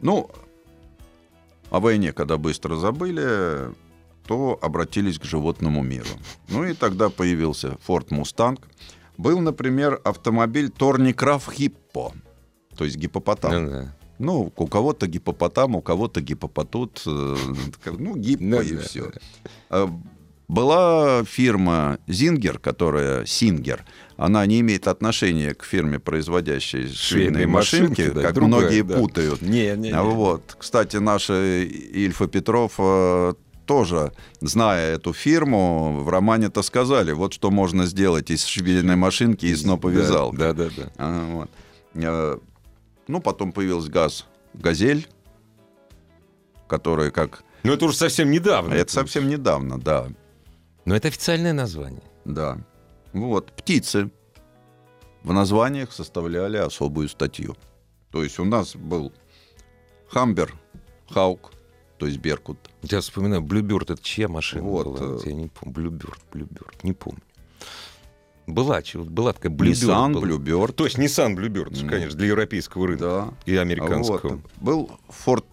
Ну, 0.00 0.28
о 1.70 1.78
войне, 1.78 2.12
когда 2.12 2.36
быстро 2.36 2.74
забыли, 2.76 3.72
то 4.26 4.58
обратились 4.60 5.18
к 5.20 5.24
животному 5.24 5.82
миру. 5.82 6.08
Ну 6.48 6.64
и 6.64 6.74
тогда 6.74 7.10
появился 7.10 7.78
Ford 7.86 8.08
Mustang. 8.08 8.58
Был, 9.16 9.38
например, 9.40 10.00
автомобиль 10.04 10.68
Торникраф 10.70 11.48
Хиппо, 11.52 12.12
то 12.76 12.84
есть 12.84 12.96
гипопотам. 12.96 13.52
Ну, 13.66 13.70
да. 13.70 13.96
Ну, 14.18 14.52
у 14.56 14.66
кого-то 14.66 15.06
гипопотам, 15.06 15.76
у 15.76 15.80
кого-то 15.80 16.20
гипопотут, 16.20 17.02
э, 17.06 17.36
ну, 17.98 18.16
гиппо 18.16 18.62
и 18.62 18.74
да, 18.74 18.82
все. 18.82 19.12
Была 20.48 21.24
фирма 21.24 21.98
Зингер, 22.06 22.58
которая 22.58 23.26
Сингер. 23.26 23.84
Она 24.16 24.46
не 24.46 24.60
имеет 24.60 24.88
отношения 24.88 25.54
к 25.54 25.62
фирме, 25.62 25.98
производящей 25.98 26.88
швейные 26.88 27.46
машинки, 27.46 28.08
да, 28.08 28.22
как 28.22 28.34
другое, 28.34 28.62
многие 28.62 28.82
да. 28.82 28.96
путают. 28.96 29.42
Не, 29.42 29.76
не, 29.76 29.88
не. 29.88 29.90
А 29.90 30.02
Вот. 30.02 30.56
Кстати, 30.58 30.96
наш 30.96 31.28
э, 31.28 31.64
Ильфа 31.64 32.26
Петров 32.28 32.72
э, 32.78 33.34
тоже, 33.66 34.12
зная 34.40 34.94
эту 34.94 35.12
фирму, 35.12 36.00
в 36.02 36.08
романе-то 36.08 36.62
сказали, 36.62 37.12
вот 37.12 37.34
что 37.34 37.50
можно 37.50 37.84
сделать 37.84 38.30
из 38.30 38.46
швейной 38.46 38.96
машинки 38.96 39.44
и 39.44 39.54
сноповязалки. 39.54 40.36
Да, 40.36 40.54
да, 40.54 40.68
да. 40.74 40.90
А, 40.96 41.26
вот. 41.34 41.50
Ну, 43.08 43.20
потом 43.20 43.52
появился 43.52 43.90
газ 43.90 44.26
«Газель», 44.54 45.08
который 46.68 47.10
как... 47.10 47.42
Ну, 47.62 47.72
это 47.72 47.86
уже 47.86 47.96
совсем 47.96 48.30
недавно. 48.30 48.74
Это 48.74 48.92
совсем 48.92 49.28
недавно, 49.28 49.80
да. 49.80 50.08
Но 50.84 50.94
это 50.94 51.08
официальное 51.08 51.52
название. 51.52 52.02
Да. 52.24 52.58
Вот. 53.12 53.50
Птицы 53.52 54.10
в 55.22 55.32
названиях 55.32 55.92
составляли 55.92 56.56
особую 56.58 57.08
статью. 57.08 57.56
То 58.10 58.22
есть 58.22 58.38
у 58.38 58.44
нас 58.44 58.76
был 58.76 59.12
Хамбер, 60.08 60.54
Хаук, 61.10 61.52
то 61.98 62.06
есть 62.06 62.18
Беркут. 62.18 62.58
Я 62.82 63.00
вспоминаю, 63.00 63.42
Блюберт, 63.42 63.90
это 63.90 64.02
чья 64.02 64.28
машина 64.28 64.62
Вот, 64.62 64.86
была? 64.86 64.98
э. 64.98 65.06
Вот 65.14 65.26
Я 65.26 65.32
не 65.32 65.48
помню. 65.48 65.74
Блюберт, 65.74 66.20
Блюберт, 66.32 66.84
не 66.84 66.92
помню. 66.92 67.22
Была, 68.48 68.80
была 68.94 69.32
такая 69.34 69.52
Блюберт. 69.52 69.82
Nissan, 69.82 70.12
была. 70.12 70.22
Блюберт. 70.22 70.74
Точно, 70.76 71.02
Nissan 71.02 71.34
Блюберт, 71.34 71.80
М. 71.82 71.88
конечно, 71.88 72.16
для 72.18 72.28
европейского 72.28 72.86
рынка 72.86 73.04
Да. 73.04 73.34
и 73.52 73.56
американского. 73.56 74.20
Вот. 74.22 74.40
Был 74.56 74.90
Ford 75.26 75.44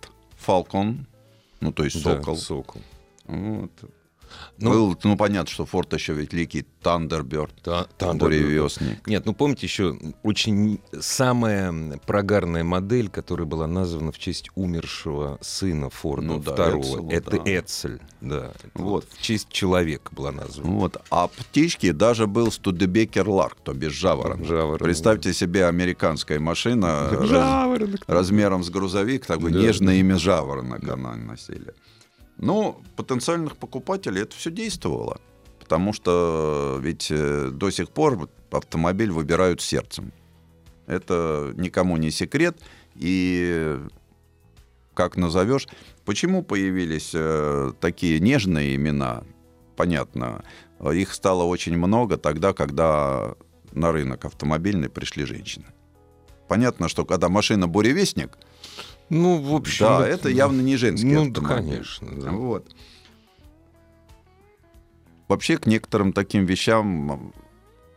Falcon, 0.47 1.05
ну, 1.59 1.73
то 1.73 1.83
есть 1.83 2.01
Да, 2.03 2.15
Сокол. 2.15 2.37
Сокол. 2.37 2.81
Вот. 3.27 3.71
Ну- 4.57 4.71
Был, 4.71 4.97
ну, 5.03 5.17
понятно, 5.17 5.51
что 5.51 5.65
Форд 5.65 5.93
еще 5.93 6.13
великий 6.13 6.65
Thunderbird, 6.81 7.49
Та- 7.63 7.87
Thunderbird. 7.97 8.17
буревестник. 8.19 9.05
Нет, 9.07 9.25
ну 9.25 9.33
помните 9.33 9.65
еще 9.65 9.97
очень 10.23 10.79
самая 10.99 11.99
прогарная 12.05 12.63
модель, 12.63 13.09
которая 13.09 13.45
была 13.47 13.67
названа 13.67 14.11
в 14.11 14.17
честь 14.19 14.49
умершего 14.55 15.37
сына 15.41 15.89
Форда 15.89 16.27
Ну 16.27 16.39
да, 16.39 16.53
второго. 16.53 16.81
Эцела, 16.83 17.11
это 17.11 17.31
да. 17.31 17.37
Эцель, 17.59 17.99
да. 18.21 18.51
Это 18.63 18.69
Вот. 18.75 19.05
В 19.11 19.21
честь 19.21 19.49
человека 19.49 20.11
была 20.13 20.31
названа. 20.31 20.69
Вот. 20.71 20.97
А 21.09 21.27
птички 21.27 21.91
даже 21.91 22.27
был 22.27 22.51
Студебекер 22.51 23.27
Ларк, 23.27 23.57
то 23.63 23.73
без 23.73 23.91
жаворонок. 23.91 24.45
Жаворонок, 24.45 24.79
Представьте 24.79 25.33
себе 25.33 25.65
американская 25.67 26.39
машина 26.39 27.09
раз- 27.11 27.99
размером 28.07 28.63
с 28.63 28.69
грузовик, 28.69 29.25
такой 29.25 29.51
Да, 29.51 29.59
нежное 29.59 29.95
имя 29.95 30.17
жаворонок 30.17 30.87
она 30.87 31.15
носили. 31.15 31.73
Но 32.37 32.81
потенциальных 32.95 33.57
покупателей 33.57 34.21
это 34.23 34.35
все 34.35 34.51
действовало. 34.51 35.19
Потому 35.59 35.93
что 35.93 36.77
ведь 36.81 37.07
э, 37.09 37.49
до 37.51 37.71
сих 37.71 37.89
пор 37.89 38.29
автомобиль 38.51 39.11
выбирают 39.11 39.61
сердцем. 39.61 40.13
Это 40.85 41.53
никому 41.55 41.97
не 41.97 42.11
секрет. 42.11 42.59
И 42.95 43.79
как 44.93 45.17
назовешь. 45.17 45.67
Почему 46.05 46.43
появились 46.43 47.11
э, 47.13 47.73
такие 47.79 48.19
нежные 48.19 48.75
имена? 48.75 49.23
Понятно. 49.75 50.43
Их 50.93 51.13
стало 51.13 51.43
очень 51.43 51.77
много 51.77 52.17
тогда, 52.17 52.53
когда 52.53 53.35
на 53.71 53.91
рынок 53.91 54.25
автомобильный 54.25 54.89
пришли 54.89 55.25
женщины. 55.25 55.65
Понятно, 56.47 56.87
что 56.87 57.05
когда 57.05 57.27
машина 57.27 57.67
буревестник, 57.67 58.37
Ну, 59.09 59.39
в 59.39 59.53
общем... 59.53 59.85
да, 59.85 60.07
это 60.07 60.29
явно 60.29 60.61
не 60.61 60.77
женский 60.77 61.07
Ну, 61.07 61.29
да, 61.29 61.41
автомобиль. 61.41 61.71
конечно. 61.73 62.07
да. 62.11 62.31
Вот. 62.31 62.67
Вообще 65.27 65.57
к 65.57 65.65
некоторым 65.65 66.13
таким 66.13 66.45
вещам 66.45 67.33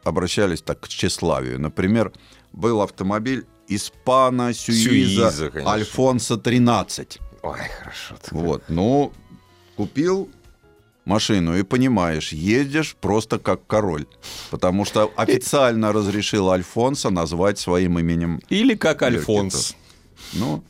обращались 0.04 0.62
так 0.62 0.80
к 0.80 0.88
тщеславию. 0.88 1.60
Например, 1.60 2.12
был 2.52 2.80
автомобиль 2.80 3.46
Испана 3.68 4.54
Сюиза, 4.54 5.30
Сюиза, 5.30 5.50
конечно. 5.50 5.72
Альфонсо 5.72 6.36
13. 6.38 7.18
Ой, 7.42 7.58
хорошо. 7.78 8.16
Вот, 8.30 8.64
ну, 8.68 9.12
купил 9.76 10.30
машину 11.04 11.56
и 11.56 11.62
понимаешь, 11.62 12.32
ездишь 12.32 12.96
просто 13.00 13.38
как 13.38 13.66
король. 13.66 14.06
Потому 14.50 14.84
что 14.84 15.12
официально 15.16 15.92
разрешил 15.92 16.50
Альфонсо 16.50 17.10
назвать 17.10 17.58
своим 17.58 17.98
именем. 17.98 18.40
Или 18.48 18.74
как. 18.74 19.02
Альфонс. 19.02 19.74
Ну, 20.32 20.64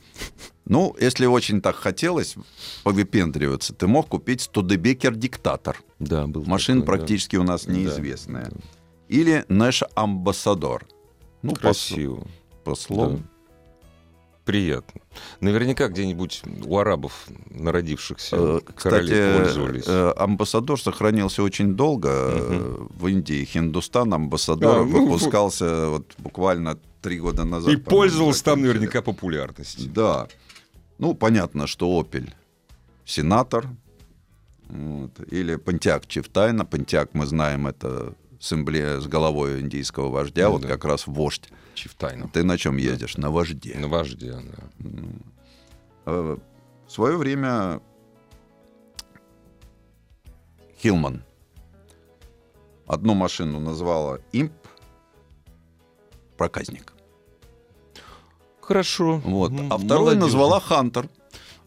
ну, 0.64 0.94
если 1.00 1.26
очень 1.26 1.60
так 1.60 1.76
хотелось 1.76 2.36
повыпендриваться, 2.84 3.72
ты 3.74 3.86
мог 3.86 4.08
купить 4.08 4.42
Студебекер 4.42 5.14
Диктатор. 5.14 5.76
Да, 5.98 6.26
был 6.26 6.44
Машина 6.44 6.80
такой, 6.82 6.92
да. 6.94 6.98
практически 6.98 7.36
у 7.36 7.42
нас 7.42 7.64
Да. 7.66 7.72
неизвестная. 7.72 8.50
Или 9.08 9.44
Нэш 9.48 9.82
Амбассадор. 9.94 10.84
Ну, 11.42 11.52
по, 11.52 11.60
Красиво. 11.60 12.26
по 12.64 12.74
слову. 12.74 13.18
Да. 13.18 13.22
Приятно. 14.44 15.02
Наверняка 15.40 15.88
где-нибудь 15.88 16.42
у 16.64 16.78
арабов, 16.78 17.26
народившихся 17.50 18.36
Э, 18.36 18.60
короли, 18.76 19.06
Кстати, 19.10 19.36
пользовались. 19.36 19.84
э, 19.86 20.12
амбассадор 20.16 20.80
сохранился 20.80 21.42
очень 21.42 21.74
долго. 21.74 22.08
Э, 22.10 22.86
В 22.98 23.06
Индии 23.08 23.44
Хиндустан 23.44 24.14
амбассадор 24.14 24.78
А, 24.78 24.84
ну, 24.84 25.04
выпускался 25.06 25.90
вот 25.90 26.14
буквально 26.16 26.78
три 27.00 27.18
года 27.18 27.44
назад. 27.44 27.72
И 27.72 27.76
пользовался 27.76 28.44
там 28.44 28.62
наверняка 28.62 29.02
популярностью. 29.02 29.90
Да. 29.90 30.28
Ну, 30.98 31.14
понятно, 31.14 31.66
что 31.66 32.00
Opel 32.00 32.30
сенатор. 33.04 33.66
Вот. 34.68 35.12
Или 35.30 35.56
Понтиак 35.56 36.06
Чифтайна. 36.06 36.64
Понтиак, 36.64 37.14
мы 37.14 37.26
знаем, 37.26 37.66
это 37.66 38.14
с, 38.38 38.52
эмбле... 38.52 39.00
с 39.00 39.06
головой 39.06 39.60
индийского 39.60 40.10
вождя. 40.10 40.46
Ну 40.46 40.52
вот 40.52 40.62
да. 40.62 40.68
как 40.68 40.84
раз 40.84 41.06
вождь. 41.06 41.48
Чифтайна. 41.74 42.28
Ты 42.28 42.42
на 42.42 42.58
чем 42.58 42.76
ездишь? 42.76 43.16
На 43.16 43.30
вожде. 43.30 43.76
На 43.78 43.88
вожде, 43.88 44.32
да. 44.32 44.88
Э, 46.06 46.36
В 46.86 46.92
свое 46.92 47.16
время 47.16 47.80
Хилман 50.82 51.22
одну 52.86 53.14
машину 53.14 53.60
назвала 53.60 54.18
имп 54.32 54.52
проказник. 56.38 56.94
Хорошо. 58.62 59.20
Вот. 59.24 59.52
А 59.52 59.76
вторую 59.76 60.00
молодежно. 60.00 60.20
назвала 60.20 60.60
Хантер. 60.60 61.08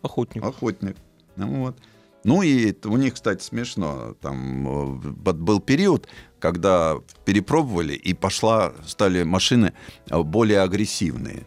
Охотник. 0.02 0.44
Охотник. 0.44 0.98
Ну, 1.36 1.66
вот. 1.66 1.76
ну 2.24 2.42
и 2.42 2.76
у 2.86 2.98
них, 2.98 3.14
кстати, 3.14 3.44
смешно. 3.44 4.16
Там 4.22 4.68
э, 4.68 5.32
был 5.34 5.60
период, 5.60 6.08
когда 6.40 6.98
перепробовали, 7.26 7.94
и 7.94 8.14
пошла, 8.14 8.74
стали 8.86 9.24
машины 9.24 9.74
э, 10.10 10.22
более 10.22 10.62
агрессивные. 10.62 11.46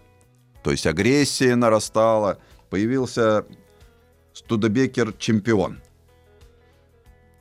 То 0.63 0.71
есть 0.71 0.87
агрессия 0.87 1.57
нарастала. 1.57 2.39
Появился 2.71 3.47
Студебекер 4.33 5.13
чемпион. 5.13 5.81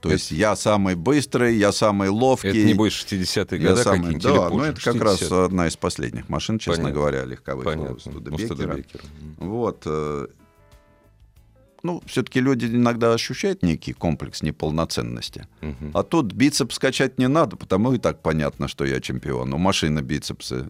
То 0.04 0.12
есть 0.12 0.32
я 0.32 0.56
самый 0.58 0.96
быстрый, 0.96 1.56
я 1.56 1.72
самый 1.72 2.10
ловкий. 2.10 2.50
Это 2.50 2.58
не 2.58 2.74
больше 2.74 3.06
60-е 3.08 3.62
я 3.62 3.70
годы 3.70 3.84
самый-? 3.84 4.16
Да, 4.20 4.30
или 4.30 4.38
ну 4.56 4.64
это 4.64 4.82
как 4.82 5.02
раз 5.02 5.22
60-е. 5.22 5.46
одна 5.46 5.68
из 5.68 5.78
последних 5.78 6.28
машин, 6.30 6.60
честно 6.60 6.84
Понятно. 6.84 7.00
говоря, 7.00 7.26
легковых 7.26 7.64
Понятно. 7.64 7.98
Ну, 8.06 8.38
Студебекера. 8.38 9.04
Вот. 9.38 9.84
э, 9.86 10.28
Ну, 11.84 12.02
все-таки 12.06 12.42
люди 12.42 12.66
иногда 12.66 13.14
ощущают 13.14 13.64
некий 13.64 13.94
комплекс 13.94 14.42
неполноценности. 14.42 15.48
Мгм. 15.62 15.92
А 15.94 16.04
тут 16.04 16.34
бицепс 16.34 16.80
качать 16.80 17.18
не 17.18 17.28
надо, 17.28 17.56
потому 17.56 17.94
и 17.94 17.98
так 17.98 18.22
понятно, 18.22 18.68
что 18.68 18.86
я 18.86 19.00
чемпион. 19.00 19.54
У 19.54 19.58
машины 19.58 20.00
бицепсы. 20.02 20.70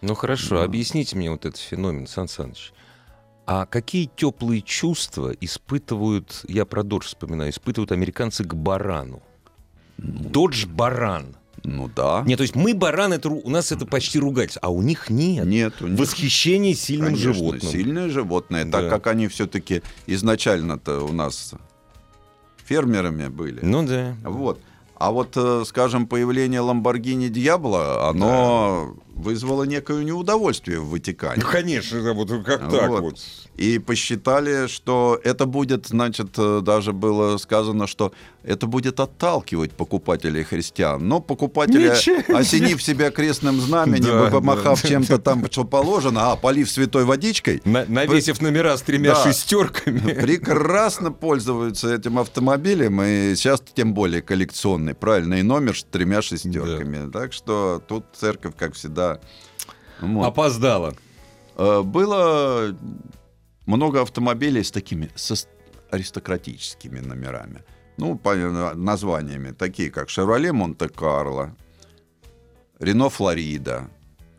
Ну 0.00 0.14
хорошо, 0.14 0.56
Да. 0.58 0.64
объясните 0.64 1.16
мне 1.16 1.30
вот 1.30 1.44
этот 1.46 1.60
феномен, 1.60 2.06
Сан 2.06 2.26
Саныч. 2.26 2.72
А 3.54 3.66
какие 3.66 4.06
теплые 4.16 4.62
чувства 4.62 5.30
испытывают, 5.38 6.42
я 6.48 6.64
про 6.64 6.82
Додж 6.82 7.04
вспоминаю, 7.04 7.50
испытывают 7.50 7.92
американцы 7.92 8.44
к 8.44 8.54
барану? 8.54 9.22
Додж 9.98 10.64
баран. 10.64 11.36
Ну 11.62 11.90
да. 11.94 12.22
Нет, 12.26 12.38
то 12.38 12.44
есть 12.44 12.56
мы 12.56 12.72
баран, 12.72 13.12
это, 13.12 13.28
у 13.28 13.50
нас 13.50 13.70
это 13.70 13.84
почти 13.84 14.18
ругательство, 14.18 14.62
а 14.64 14.70
у 14.70 14.80
них 14.80 15.10
нет. 15.10 15.44
Нет, 15.44 15.82
у 15.82 15.86
них, 15.86 16.00
Восхищение 16.00 16.74
сильным 16.74 17.08
конечно, 17.08 17.34
животным. 17.34 17.70
Сильное 17.72 18.08
животное, 18.08 18.64
Да. 18.64 18.80
так 18.80 18.88
как 18.88 19.08
они 19.08 19.28
все-таки 19.28 19.82
изначально-то 20.06 21.00
у 21.02 21.12
нас 21.12 21.52
фермерами 22.64 23.28
были. 23.28 23.60
Ну 23.60 23.86
да. 23.86 24.16
Вот. 24.24 24.60
А 24.94 25.10
вот, 25.10 25.32
э, 25.36 25.64
скажем, 25.66 26.06
появление 26.06 26.60
Ламборгини 26.60 27.28
Диабло, 27.28 28.08
оно 28.08 28.96
вызвало 29.14 29.64
некое 29.64 30.04
неудовольствие 30.04 30.80
в 30.80 30.90
Ватикане. 30.90 31.42
Ну, 31.44 31.50
конечно, 31.50 31.96
это 31.98 32.12
вот 32.12 32.30
как 32.44 32.70
так 32.70 32.88
вот. 32.90 33.18
И 33.56 33.78
посчитали, 33.78 34.66
что 34.66 35.20
это 35.22 35.44
будет, 35.46 35.86
значит, 35.86 36.30
э, 36.38 36.60
даже 36.62 36.92
было 36.92 37.36
сказано, 37.36 37.86
что 37.86 38.12
это 38.42 38.66
будет 38.66 38.98
отталкивать 38.98 39.72
покупателей 39.72 40.42
христиан. 40.42 41.06
Но 41.06 41.20
покупатели, 41.20 41.90
Ничего 41.90 42.38
осенив 42.38 42.82
себя 42.82 43.10
крестным 43.10 43.60
знаменем 43.60 44.04
Да, 44.24 44.30
помахав 44.30 44.82
да. 44.82 44.88
чем-то 44.88 45.18
там, 45.18 45.44
что 45.50 45.64
положено, 45.64 46.32
а 46.32 46.36
полив 46.36 46.70
святой 46.70 47.04
водичкой, 47.04 47.60
На- 47.64 47.84
навесив 47.86 48.40
номера 48.40 48.76
с 48.76 48.82
тремя 48.82 49.14
Да. 49.14 49.22
шестерками. 49.24 50.12
прекрасно 50.20 51.12
пользуются 51.12 51.94
этим 51.94 52.18
автомобилем, 52.18 53.02
и 53.02 53.34
сейчас 53.36 53.62
тем 53.74 53.92
более 53.94 54.22
коллекционный, 54.22 54.94
правильный 54.94 55.42
номер 55.42 55.78
с 55.78 55.84
тремя 55.84 56.22
шестерками. 56.22 57.10
Так 57.10 57.32
что 57.34 57.82
тут 57.86 58.04
церковь, 58.18 58.54
как 58.58 58.74
всегда, 58.74 59.01
вот. 60.00 60.26
Опоздала. 60.26 60.94
Э, 61.56 61.82
Было 61.82 62.76
много 63.66 64.00
автомобилей 64.00 64.62
с 64.62 64.70
такими 64.70 65.08
с 65.14 65.46
аристократическими 65.90 67.00
номерами. 67.00 67.62
Ну, 67.98 68.16
по 68.16 68.34
на- 68.34 68.74
названиями, 68.74 69.52
такие 69.52 69.90
как 69.90 70.08
«Шевроле 70.08 70.50
Монте-Карло», 70.52 71.54
«Рено 72.80 73.08
Флорида», 73.10 73.88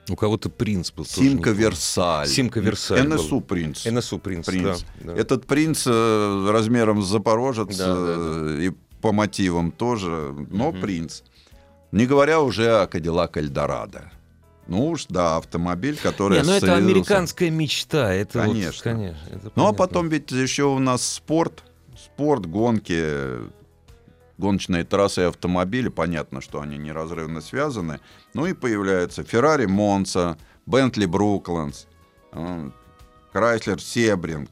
У 0.10 0.16
кого-то 0.18 0.50
принц 0.50 0.92
был. 0.92 1.06
«Симка. 1.06 1.52
Версаль», 1.52 2.28
Симка 2.28 2.60
Версаль 2.60 3.08
был. 3.08 3.16
«НСУ 3.16 3.40
Принц». 3.42 3.86
НСУ 3.86 4.20
принц. 4.20 4.46
Принц. 4.46 4.84
да, 5.02 5.14
да. 5.14 5.22
Этот 5.22 5.46
принц 5.46 5.84
э, 5.88 6.50
размером 6.52 7.02
с 7.02 7.08
Запорожец 7.08 7.78
Да, 7.78 7.96
да, 7.96 8.16
э, 8.18 8.60
и 8.64 8.72
по 9.02 9.14
мотивам 9.14 9.72
тоже, 9.72 10.36
но 10.52 10.72
Мгм. 10.72 10.82
принц. 10.82 11.22
Не 11.94 12.06
говоря 12.06 12.42
уже 12.42 12.82
о 12.82 12.88
Кадиллак 12.88 13.38
Эльдорадо. 13.38 14.12
Ну 14.68 14.92
уж, 14.92 15.06
да, 15.10 15.38
автомобиль, 15.38 15.98
который... 15.98 16.40
Не, 16.40 16.46
ну 16.46 16.54
это 16.54 16.76
американская 16.76 17.50
мечта. 17.50 18.14
Это 18.14 18.40
вот, 18.40 18.48
Конечно. 18.48 18.84
конечно. 18.84 19.30
это 19.30 19.52
Ну 19.56 19.68
а 19.68 19.74
потом 19.74 20.10
ведь 20.10 20.32
еще 20.32 20.64
у 20.64 20.80
нас 20.80 21.06
спорт, 21.06 21.64
спорт, 21.98 22.46
гонки, 22.46 23.42
гоночные 24.38 24.86
трассы 24.86 25.22
и 25.22 25.26
автомобили, 25.26 25.90
понятно, 25.90 26.42
что 26.42 26.62
они 26.62 26.78
неразрывно 26.78 27.42
связаны. 27.42 28.00
Ну 28.34 28.46
и 28.46 28.54
появляются 28.54 29.24
Ferrari 29.24 29.66
Monza, 29.66 30.38
Bentley 30.66 31.10
э, 32.32 32.70
Chrysler 33.34 33.82
Sebring, 33.82 34.50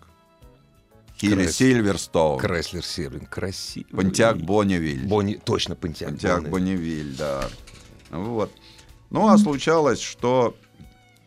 Healey 1.17 1.35
Chrysler. 1.35 1.53
Silverstone, 1.53 2.39
Chrysler 2.39 2.83
Sebring. 2.83 3.25
Красивый. 3.27 3.91
Pontiac 3.91 4.37
Bonneville. 4.37 5.07
Bonnie... 5.07 5.35
Точно. 5.35 5.75
Pontiac 5.75 6.13
Bonnie. 6.19 6.49
Bonneville, 6.49 7.15
да. 7.15 7.47
Вот. 8.09 8.51
Ну, 9.11 9.27
а 9.27 9.37
случалось, 9.37 9.99
что 10.01 10.55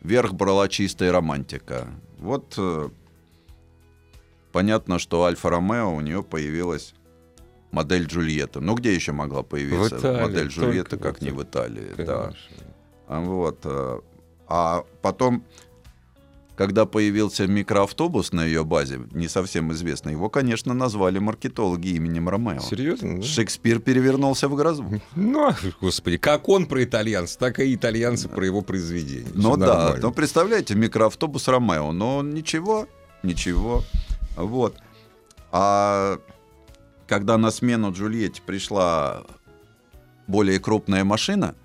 верх 0.01 0.33
брала 0.33 0.67
чистая 0.67 1.11
романтика. 1.11 1.87
Вот 2.17 2.55
э, 2.57 2.89
понятно, 4.51 4.99
что 4.99 5.23
Alfa 5.23 5.55
Romeo 5.55 5.95
у 5.95 6.01
нее 6.01 6.23
появилась 6.23 6.93
модель 7.71 8.05
Джульетта. 8.05 8.59
Ну, 8.59 8.73
где 8.75 8.93
еще 8.93 9.11
могла 9.11 9.43
появиться 9.43 9.95
В 9.95 9.99
Италии, 9.99 10.21
модель 10.21 10.47
Джульетта, 10.47 10.95
в 10.97 10.99
как 10.99 11.21
не 11.21 11.29
Италии. 11.29 11.37
в 11.37 11.43
Италии, 11.43 11.93
да. 11.97 12.21
Конечно. 12.23 12.55
А 13.07 13.19
Вот. 13.21 13.59
э, 13.63 13.99
А 14.47 14.83
потом, 15.01 15.43
когда 16.55 16.85
появился 16.85 17.47
микроавтобус 17.47 18.31
на 18.31 18.45
ее 18.45 18.63
базе, 18.63 19.01
не 19.11 19.27
совсем 19.27 19.71
известный, 19.73 20.13
его, 20.13 20.29
конечно, 20.29 20.73
назвали 20.73 21.19
маркетологи 21.19 21.89
именем 21.89 22.29
Ромео. 22.29 22.59
Серьезно? 22.59 23.17
да? 23.17 23.23
Шекспир 23.23 23.79
перевернулся 23.79 24.47
в 24.47 24.55
грозу. 24.55 25.01
Ну, 25.15 25.53
господи, 25.81 26.17
как 26.17 26.47
он 26.49 26.65
про 26.65 26.83
итальянцев, 26.83 27.37
так 27.37 27.59
и 27.59 27.73
итальянцы 27.73 28.29
про 28.29 28.45
его 28.45 28.61
произведение. 28.61 29.31
Ну 29.33 29.57
да, 29.57 29.67
нормально. 29.67 29.99
ну 30.01 30.11
представляете, 30.11 30.75
микроавтобус 30.75 31.47
Ромео, 31.47 31.91
но 31.91 32.21
ничего, 32.21 32.87
ничего. 33.23 33.83
Вот. 34.35 34.77
А 35.51 36.19
когда 37.07 37.37
на 37.37 37.51
смену 37.51 37.91
Джульетте 37.91 38.41
пришла 38.41 39.23
более 40.27 40.59
крупная 40.59 41.03
машина, 41.03 41.55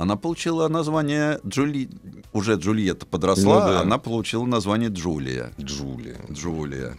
она 0.00 0.16
получила 0.16 0.66
название 0.68 1.40
Джули... 1.46 1.90
Уже 2.32 2.54
Джульетта 2.54 3.04
подросла, 3.04 3.66
Ну 3.66 3.72
да. 3.72 3.80
она 3.82 3.98
получила 3.98 4.46
название 4.46 4.88
Джулия. 4.88 5.52
Джулия. 5.60 6.16
Джулия. 6.30 6.96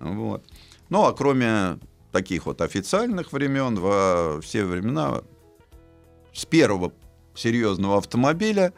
Вот. 0.00 0.42
Ну, 0.88 1.04
а 1.04 1.12
кроме 1.12 1.78
таких 2.10 2.46
вот 2.46 2.60
официальных 2.60 3.32
времен, 3.32 3.76
во 3.76 4.40
все 4.42 4.64
времена 4.64 5.22
с 6.32 6.44
первого 6.44 6.92
серьезного 7.36 7.98
автомобиля, 7.98 8.72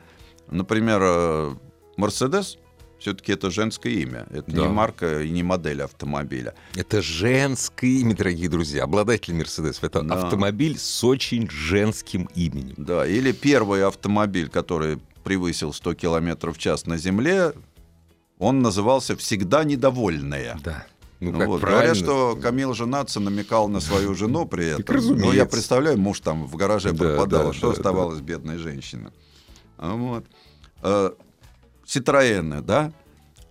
например, 0.51 1.01
э, 1.03 1.55
Мерседес, 1.97 2.59
все-таки 3.05 3.33
это 3.33 3.51
женское 3.51 3.93
имя. 3.93 4.27
Это 4.31 4.51
Да. 4.51 4.63
не 4.63 4.69
марка 4.69 5.21
и 5.21 5.29
не 5.31 5.43
модель 5.43 5.83
автомобиля. 5.83 6.55
Это 6.75 7.03
женское 7.03 7.91
имя, 8.01 8.17
дорогие 8.17 8.49
друзья. 8.49 8.85
Обладатель 8.85 9.35
Мерседесов. 9.35 9.85
Это 9.85 10.01
Да. 10.01 10.15
автомобиль 10.23 10.79
с 10.79 11.05
очень 11.05 11.51
женским 11.51 12.31
именем. 12.35 12.73
Да, 12.79 13.07
или 13.07 13.33
первый 13.33 13.85
автомобиль, 13.85 14.49
который 14.49 14.99
превысил 15.23 15.75
100 15.75 15.93
км 15.95 16.51
в 16.51 16.57
час 16.57 16.87
на 16.87 16.97
земле, 16.97 17.53
он 18.39 18.63
назывался 18.63 19.17
«Всегда 19.17 19.65
недовольная». 19.65 20.59
Да. 20.65 20.87
Ну, 21.21 21.31
Ну 21.33 21.39
как 21.39 21.49
вот, 21.49 21.61
правильно. 21.61 21.83
Говорят, 21.85 21.97
что 21.99 22.37
Камил 22.41 22.73
женаться 22.73 23.21
намекал 23.21 23.69
на 23.69 23.81
свою 23.81 24.15
жену 24.15 24.47
при 24.47 24.67
этом. 24.69 24.85
Ну, 24.89 24.95
разумеется. 24.95 25.37
я 25.37 25.45
представляю, 25.45 25.99
муж 25.99 26.21
там 26.21 26.47
в 26.47 26.57
гараже 26.57 26.93
Да, 26.93 27.05
пропадал, 27.05 27.49
да, 27.49 27.53
что 27.53 27.67
да, 27.69 27.73
оставалось 27.75 28.21
бедной 28.21 28.57
женщине. 28.57 29.11
А 29.77 29.93
Вот. 29.95 30.25
Ситроены, 31.87 32.61
да, 32.61 32.93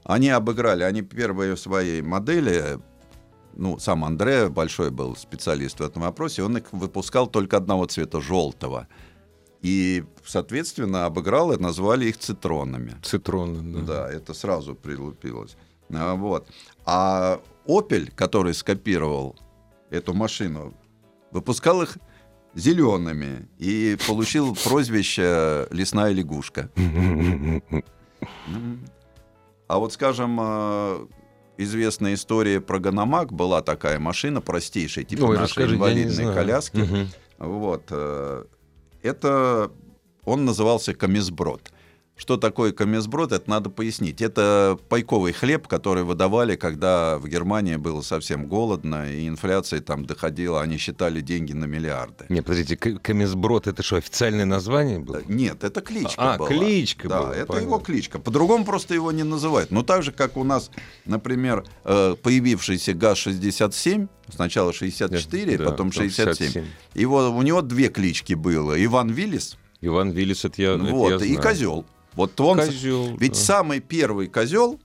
они 0.04 0.30
обыграли, 0.30 0.84
они 0.84 1.02
первые 1.02 1.56
в 1.56 1.60
своей 1.60 2.02
модели, 2.02 2.80
ну, 3.56 3.80
сам 3.80 4.04
Андре 4.04 4.50
большой 4.50 4.90
был 4.90 5.16
специалист 5.16 5.80
в 5.80 5.84
этом 5.84 6.02
вопросе, 6.02 6.44
он 6.44 6.58
их 6.58 6.72
выпускал 6.72 7.28
только 7.28 7.58
одного 7.58 7.86
цвета, 7.86 8.22
желтого. 8.22 8.88
И, 9.62 10.04
соответственно, 10.26 11.06
обыграл 11.06 11.54
и 11.54 11.58
назвали 11.58 12.08
их 12.08 12.18
цитронами. 12.18 12.96
Цитронный, 13.02 13.82
да. 13.82 14.08
Да, 14.08 14.12
это 14.12 14.34
сразу 14.34 14.76
прилупилось. 14.76 15.56
А, 15.90 16.16
вот. 16.16 16.50
А 16.86 17.40
Opel, 17.66 18.12
который 18.14 18.54
скопировал 18.54 19.38
эту 19.90 20.14
машину, 20.14 20.74
выпускал 21.32 21.82
их 21.82 21.98
зелеными 22.56 23.48
и 23.58 23.98
получил 24.06 24.54
прозвище 24.54 25.68
«Лесная 25.72 26.12
лягушка». 26.12 26.70
А 29.68 29.80
вот, 29.80 29.94
скажем, 29.94 30.38
э, 30.42 31.08
известная 31.58 32.14
история 32.14 32.62
про 32.62 32.80
Ганамак. 32.80 33.32
Была 33.32 33.62
такая 33.62 34.00
машина 34.00 34.42
простейшая, 34.42 35.06
типа 35.06 35.24
Ой, 35.24 35.38
нашей 35.38 35.66
инвалидной 35.66 36.34
коляски. 36.34 36.78
Мгм. 36.78 37.08
Вот. 37.40 37.84
э, 37.90 38.46
Это 39.02 39.72
он 40.26 40.46
назывался 40.46 40.94
комисброд. 40.94 41.72
Что 42.16 42.38
такое 42.38 42.72
комисброд, 42.74 43.32
это 43.32 43.50
надо 43.50 43.72
пояснить. 43.72 44.22
Это 44.22 44.78
пайковый 44.88 45.34
хлеб, 45.34 45.68
который 45.68 46.04
выдавали, 46.04 46.56
когда 46.56 47.18
в 47.18 47.28
Германии 47.28 47.76
было 47.76 48.02
совсем 48.02 48.48
голодно, 48.48 49.12
и 49.12 49.28
инфляция 49.28 49.82
там 49.82 50.06
доходила, 50.06 50.62
они 50.62 50.78
считали 50.78 51.22
деньги 51.22 51.54
на 51.54 51.66
миллиарды. 51.66 52.26
Не, 52.30 52.42
подождите, 52.44 52.78
к- 52.78 53.00
комисброд 53.02 53.66
это 53.66 53.82
что, 53.82 53.96
официальное 53.96 54.46
название 54.46 55.00
было? 55.00 55.18
Э, 55.18 55.22
Нет, 55.28 55.64
это 55.64 55.82
кличка 55.82 56.14
А, 56.36 56.38
была. 56.38 56.48
кличка 56.50 57.10
да, 57.10 57.20
была, 57.22 57.36
это 57.36 57.46
понятно. 57.48 57.66
его 57.68 57.80
кличка. 57.80 58.20
По-другому 58.20 58.64
просто 58.64 58.94
его 58.94 59.12
не 59.12 59.24
называют. 59.24 59.72
Но 59.72 59.82
так 59.82 60.04
же, 60.04 60.12
как 60.12 60.38
у 60.38 60.44
нас, 60.44 60.70
например, 61.06 61.66
э, 61.84 62.16
появившийся 62.22 62.94
ГАЗ-67, 62.94 64.08
сначала 64.30 64.72
64, 64.72 65.58
Да, 65.58 65.64
потом 65.64 65.90
потом 65.90 65.92
67. 65.92 66.36
67. 66.36 66.66
Его, 66.94 67.32
у 67.32 67.42
него 67.42 67.62
две 67.64 67.90
клички 67.90 68.34
было. 68.34 68.82
Иван 68.86 69.10
Виллис 69.10 69.58
Иван 69.82 70.12
Виллис, 70.12 70.46
это 70.46 70.62
я, 70.62 70.76
это 70.76 70.84
вот, 70.84 71.10
я 71.10 71.16
и 71.28 71.34
знаю. 71.34 71.42
козел. 71.42 71.86
Вот 72.16 72.40
он, 72.42 72.58
Козел, 72.60 73.16
ведь 73.18 73.34
да. 73.34 73.38
самый 73.40 73.80
первый 73.80 74.28
козел 74.28 74.80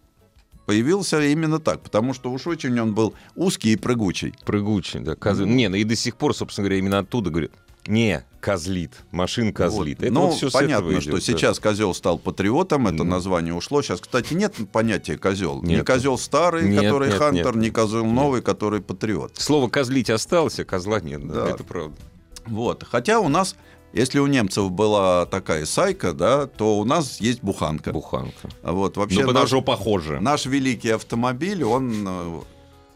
появился 0.67 1.21
именно 1.23 1.59
так, 1.59 1.81
потому 1.81 2.15
что 2.15 2.31
уж 2.31 2.47
очень 2.47 2.79
он 2.79 2.95
был 2.95 3.15
узкий 3.37 3.73
и 3.73 3.77
прыгучий. 3.77 4.35
Прыгучий, 4.45 5.01
да. 5.01 5.15
Коз... 5.15 5.39
Не, 5.41 5.69
ну 5.69 5.77
и 5.77 5.85
до 5.85 5.97
сих 5.97 6.17
пор, 6.17 6.35
собственно 6.35 6.65
говоря, 6.67 6.79
именно 6.79 6.99
оттуда 6.99 7.31
говорят. 7.31 7.53
Не, 7.87 8.23
козлит, 8.41 8.93
машин 9.13 9.55
козлит. 9.55 9.99
Вот. 9.99 10.05
Это 10.05 10.13
ну, 10.13 10.27
вот 10.27 10.35
всё 10.35 10.51
с 10.51 10.53
понятно, 10.53 10.89
этого 10.89 11.01
что 11.01 11.13
да. 11.13 11.21
сейчас 11.21 11.59
козел 11.59 11.95
стал 11.95 12.19
патриотом, 12.19 12.87
это 12.87 13.03
Мгм. 13.03 13.09
название 13.09 13.55
ушло. 13.55 13.81
Сейчас, 13.81 14.03
кстати, 14.03 14.35
нет 14.35 14.55
понятия 14.71 15.17
козел. 15.17 15.63
Нет. 15.63 15.87
козел 15.87 16.19
старый, 16.19 16.69
Нет, 16.69 16.83
который 16.83 17.09
нет, 17.09 17.19
хантер, 17.19 17.57
нет. 17.57 17.65
ни 17.65 17.71
козел 17.71 18.05
новый, 18.05 18.43
который 18.43 18.83
патриот. 18.83 19.37
Слово 19.39 19.71
козлить 19.71 20.11
осталось, 20.11 20.61
а 20.61 20.67
козла 20.67 21.01
нет. 21.01 21.27
Да, 21.27 21.47
Да. 21.47 21.51
это 21.51 21.65
правда. 21.65 21.97
Вот. 22.45 22.85
Хотя 22.85 23.21
у 23.21 23.29
нас, 23.29 23.57
если 23.93 24.19
у 24.19 24.27
немцев 24.27 24.71
была 24.71 25.27
такая 25.27 25.65
сайка, 25.65 26.13
да, 26.13 26.47
то 26.47 26.79
у 26.79 26.85
нас 26.85 27.21
есть 27.21 27.43
буханка. 27.43 27.93
Буханка. 27.93 28.49
Вот 28.63 28.97
вообще 28.97 29.25
Ну, 29.25 29.33
наш, 29.33 29.51
похоже. 29.65 30.21
наш 30.21 30.47
великий 30.47 30.91
автомобиль, 30.91 31.65
он, 31.65 32.07
э, 32.07 32.41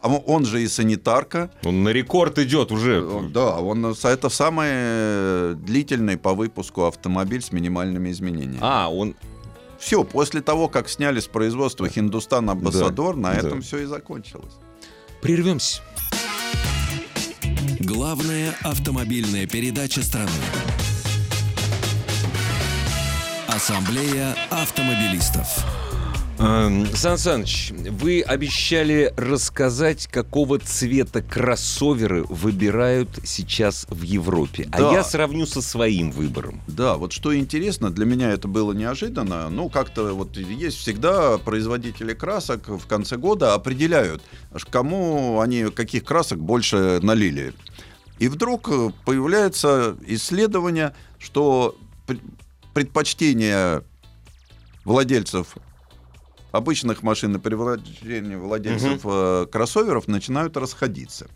а 0.01 0.09
он 0.09 0.45
же 0.45 0.61
и 0.61 0.67
санитарка. 0.67 1.49
Он 1.63 1.83
на 1.83 1.89
рекорд 1.89 2.37
идет 2.37 2.71
уже. 2.71 3.03
Да, 3.29 3.57
он 3.57 3.85
это 3.85 4.29
самый 4.29 4.67
э, 4.69 5.55
длительный 5.57 6.17
по 6.17 6.33
выпуску 6.33 6.83
автомобиль 6.83 7.41
с 7.41 7.51
минимальными 7.51 8.11
изменениями. 8.11 8.59
А, 8.61 8.89
он... 8.91 9.15
Все, 9.79 10.05
после 10.05 10.41
того, 10.41 10.69
как 10.69 10.87
сняли 10.87 11.19
с 11.19 11.27
производства 11.27 11.89
Хиндустан 11.89 12.49
Амбассадор, 12.49 13.17
на 13.17 13.33
да. 13.33 13.39
этом 13.39 13.61
все 13.61 13.79
и 13.79 13.85
закончилось. 13.85 14.53
Прервемся. 15.21 15.81
Главная 17.79 18.55
автомобильная 18.63 19.45
передача 19.45 20.01
страны. 20.03 20.31
Ассамблея 23.63 24.35
автомобилистов. 24.49 25.47
Эм, 26.37 26.85
Сан 26.93 27.17
Саныч, 27.17 27.71
вы 27.71 28.21
обещали 28.21 29.13
рассказать, 29.15 30.07
какого 30.07 30.59
цвета 30.59 31.21
кроссоверы 31.21 32.25
выбирают 32.25 33.07
сейчас 33.23 33.85
в 33.87 34.01
Европе. 34.01 34.67
Да. 34.67 34.89
А 34.89 34.93
я 34.95 35.01
сравню 35.05 35.45
со 35.45 35.61
своим 35.61 36.11
выбором. 36.11 36.59
Да, 36.67 36.95
вот 36.95 37.13
что 37.13 37.33
интересно, 37.33 37.89
для 37.89 38.05
меня 38.05 38.31
это 38.31 38.49
было 38.49 38.73
неожиданно. 38.73 39.49
Ну, 39.49 39.69
как-то 39.69 40.13
вот 40.13 40.35
есть 40.35 40.79
всегда 40.79 41.37
производители 41.37 42.13
красок 42.13 42.67
в 42.67 42.85
конце 42.85 43.15
года 43.15 43.53
определяют, 43.53 44.21
кому 44.71 45.39
они 45.39 45.71
каких 45.71 46.03
красок 46.03 46.39
больше 46.39 46.99
налили. 47.01 47.53
И 48.19 48.27
вдруг 48.27 48.67
э, 48.69 48.89
появляется 49.05 49.95
исследование, 50.05 50.93
что 51.17 51.77
предпочтение 52.73 53.83
владельцев 54.85 55.55
обычных 56.51 57.03
машин 57.03 57.35
и 57.35 57.39
предпочтение 57.39 58.37
владельцев 58.37 59.01
э, 59.05 59.47
кроссоверов 59.51 60.07
начинают 60.07 60.57
расходиться. 60.57 61.27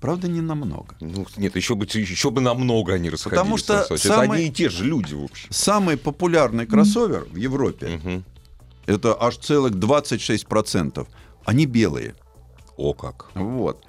Правда, 0.00 0.26
не 0.28 0.40
намного. 0.40 0.96
Ну, 1.00 1.26
нет, 1.36 1.54
еще 1.54 1.76
бы, 1.76 1.84
еще 1.86 2.30
бы 2.30 2.40
намного 2.40 2.94
они 2.94 3.08
расходились. 3.08 3.38
Потому 3.40 3.56
что 3.56 3.84
самый- 3.98 4.26
Это 4.26 4.32
одни 4.34 4.46
и 4.48 4.50
те 4.50 4.68
же 4.68 4.84
люди, 4.84 5.14
в 5.14 5.22
общем. 5.24 5.48
Самый 5.52 5.96
популярный 5.96 6.66
кроссовер 6.66 7.24
в 7.30 7.36
Европе 7.36 8.00
Мгм. 8.02 8.24
это 8.86 9.16
аж 9.20 9.36
целых 9.38 9.74
26%. 9.74 11.06
Они 11.44 11.66
белые. 11.66 12.14
О 12.76 12.94
как. 12.94 13.30
Вот. 13.34 13.84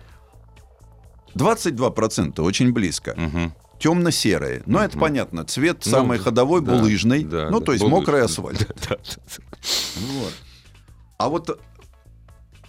22% 1.35 2.39
очень 2.43 2.71
близко. 2.71 3.13
Мгм. 3.17 3.53
Темно-серые. 3.83 4.63
Но 4.65 4.81
это 4.81 4.97
понятно. 4.97 5.43
Цвет 5.43 5.81
Ну, 5.85 5.91
самый 5.91 6.17
ходовой, 6.17 6.61
да, 6.61 6.71
булыжный. 6.71 7.25
да, 7.25 7.49
ну, 7.49 7.59
да, 7.59 7.65
то 7.65 7.71
есть 7.73 7.83
булыжный. 7.83 7.99
мокрый 7.99 8.21
асфальт. 8.23 8.59
Да, 8.89 8.95
да, 8.95 8.97
да. 8.97 9.43
Вот. 10.21 10.33
А 11.17 11.27
вот 11.27 11.59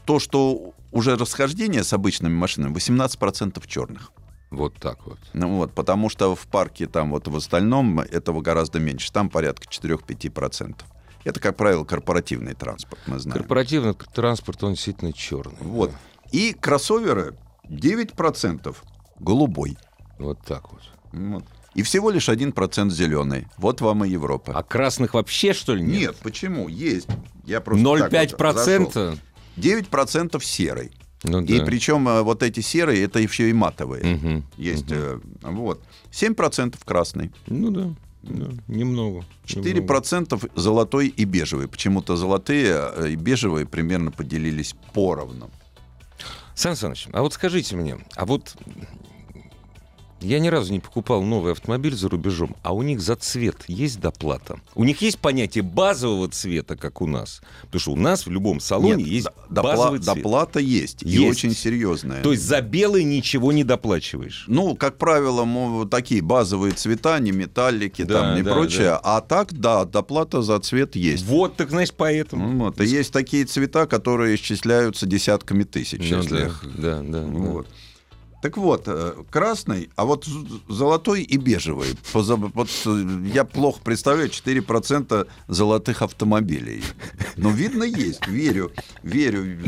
то, 0.05 0.18
что 0.18 0.74
уже 0.90 1.16
расхождение 1.16 1.85
с 1.85 1.92
обычными 1.92 2.35
машинами, 2.35 2.74
18% 2.74 3.64
черных. 3.68 4.11
Вот 4.50 4.74
так 4.74 5.07
вот. 5.07 5.20
Ну 5.35 5.57
вот, 5.59 5.72
потому 5.72 6.09
что 6.09 6.35
в 6.35 6.48
парке 6.48 6.88
там 6.88 7.12
вот 7.12 7.29
в 7.29 7.37
остальном 7.37 8.00
этого 8.00 8.40
гораздо 8.40 8.81
меньше. 8.81 9.12
Там 9.12 9.31
порядка 9.31 9.68
4-5%. 9.68 10.83
Это, 11.22 11.38
как 11.38 11.57
правило, 11.57 11.85
корпоративный 11.85 12.55
транспорт, 12.55 13.00
мы 13.07 13.20
знаем. 13.20 13.38
Корпоративный 13.38 13.94
транспорт, 13.94 14.64
он 14.64 14.72
действительно 14.74 15.12
черный. 15.12 15.57
Вот. 15.61 15.92
И 16.33 16.55
кроссоверы 16.55 17.37
9% 17.68 18.77
голубой. 19.20 19.79
Вот 20.18 20.40
так 20.44 20.72
вот. 20.72 20.83
Вот. 21.14 21.44
И 21.74 21.83
всего 21.83 22.11
лишь 22.11 22.29
1% 22.29 22.90
зеленый. 22.90 23.46
Вот 23.57 23.81
вам 23.81 24.05
и 24.05 24.09
Европа. 24.09 24.53
А 24.55 24.62
красных 24.62 25.14
вообще, 25.14 25.53
что 25.53 25.74
ли, 25.74 25.83
нет? 25.83 26.00
Нет, 26.00 26.16
почему? 26.22 26.68
Есть. 26.68 27.09
Я 27.44 27.61
просто 27.61 27.85
так 28.11 28.12
вот 28.38 28.57
зашел. 28.59 28.87
0,5%? 28.88 29.18
9% 29.57 30.42
серый. 30.42 30.92
Ну 31.24 31.40
И 31.40 31.59
да. 31.59 31.64
причем 31.64 32.07
э, 32.09 32.22
вот 32.22 32.42
эти 32.42 32.61
серые, 32.61 33.03
это 33.03 33.18
еще 33.18 33.48
и 33.48 33.53
матовые. 33.53 34.05
Мгм, 34.05 34.44
Есть. 34.59 34.90
э, 34.90 35.18
Вот. 35.42 35.83
7% 36.12 36.77
красный. 36.85 37.33
Ну 37.46 37.70
да, 37.70 37.94
да, 38.22 38.50
немного. 38.68 39.24
4% 39.46 40.50
золотой 40.55 41.09
и 41.09 41.24
бежевый. 41.24 41.66
Почему-то 41.66 42.16
золотые 42.16 42.74
э, 42.94 43.09
и 43.12 43.16
бежевые 43.16 43.64
примерно 43.66 44.11
поделились 44.11 44.74
поровну. 44.92 45.50
Сан 46.55 46.77
Саныч, 46.77 47.09
а 47.12 47.22
вот 47.22 47.33
скажите 47.33 47.74
мне, 47.74 47.96
а 48.14 48.27
вот 48.27 48.55
я 50.25 50.39
ни 50.41 50.49
разу 50.49 50.73
не 50.73 50.81
покупал 50.81 51.23
новый 51.23 51.53
автомобиль 51.53 51.95
за 51.95 52.09
рубежом, 52.09 52.57
а 52.63 52.73
у 52.75 52.83
них 52.83 53.01
за 53.01 53.17
цвет 53.17 53.57
есть 53.69 54.01
доплата? 54.01 54.59
У 54.75 54.85
них 54.85 55.01
есть 55.03 55.19
понятие 55.19 55.63
базового 55.63 56.29
цвета, 56.29 56.77
как 56.77 57.01
у 57.01 57.07
нас? 57.07 57.41
Потому 57.63 57.81
что 57.81 57.93
у 57.93 57.97
нас 57.97 58.27
в 58.27 58.31
любом 58.31 58.61
салоне 58.61 59.05
Нет, 59.05 59.07
есть 59.07 59.27
допла- 59.51 59.63
базовый 59.63 60.01
цвет. 60.01 60.17
доплата 60.17 60.61
есть, 60.61 61.03
и 61.03 61.09
Есть. 61.09 61.31
очень 61.31 61.55
серьезная. 61.55 62.23
То 62.23 62.33
есть 62.33 62.45
за 62.45 62.61
белый 62.61 63.05
ничего 63.05 63.53
не 63.53 63.65
доплачиваешь? 63.65 64.45
Ну, 64.49 64.75
как 64.77 64.99
правило, 64.99 65.87
такие 65.87 66.23
базовые 66.23 66.73
цвета, 66.73 67.19
не 67.19 67.33
металлики, 67.33 68.03
Да, 68.03 68.21
там, 68.21 68.37
не 68.37 68.43
да, 68.43 68.53
прочее. 68.55 68.85
да. 68.85 69.01
А 69.03 69.21
так, 69.21 69.53
да, 69.53 69.85
доплата 69.85 70.43
за 70.43 70.59
цвет 70.61 70.97
есть. 70.97 71.25
Вот, 71.25 71.57
так 71.57 71.71
значит, 71.71 71.95
поэтому. 71.97 72.65
Вот. 72.65 72.81
И 72.81 72.87
есть 72.87 73.13
такие 73.13 73.45
цвета, 73.45 73.87
которые 73.87 74.37
исчисляются 74.37 75.07
десятками 75.07 75.65
тысяч. 75.65 75.99
Ну 76.11 76.17
если 76.19 76.29
да, 76.37 76.47
их- 76.47 76.63
да, 76.79 77.03
да, 77.03 77.21
да. 77.23 77.65
Так 78.44 78.59
вот, 78.59 78.83
э, 78.88 79.14
красный, 79.30 79.88
а 79.96 80.04
вот 80.04 80.26
золотой 80.68 81.22
и 81.22 81.38
бежевый. 81.38 81.96
Вот 82.12 82.68
э, 82.85 83.04
я 83.33 83.44
плохо 83.44 83.80
представляю 83.83 84.28
4% 84.28 85.26
золотых 85.48 86.02
автомобилей. 86.02 86.83
Но 87.38 87.49
видно 87.49 87.84
есть, 87.84 88.26
верю, 88.26 88.70
верю. 89.03 89.61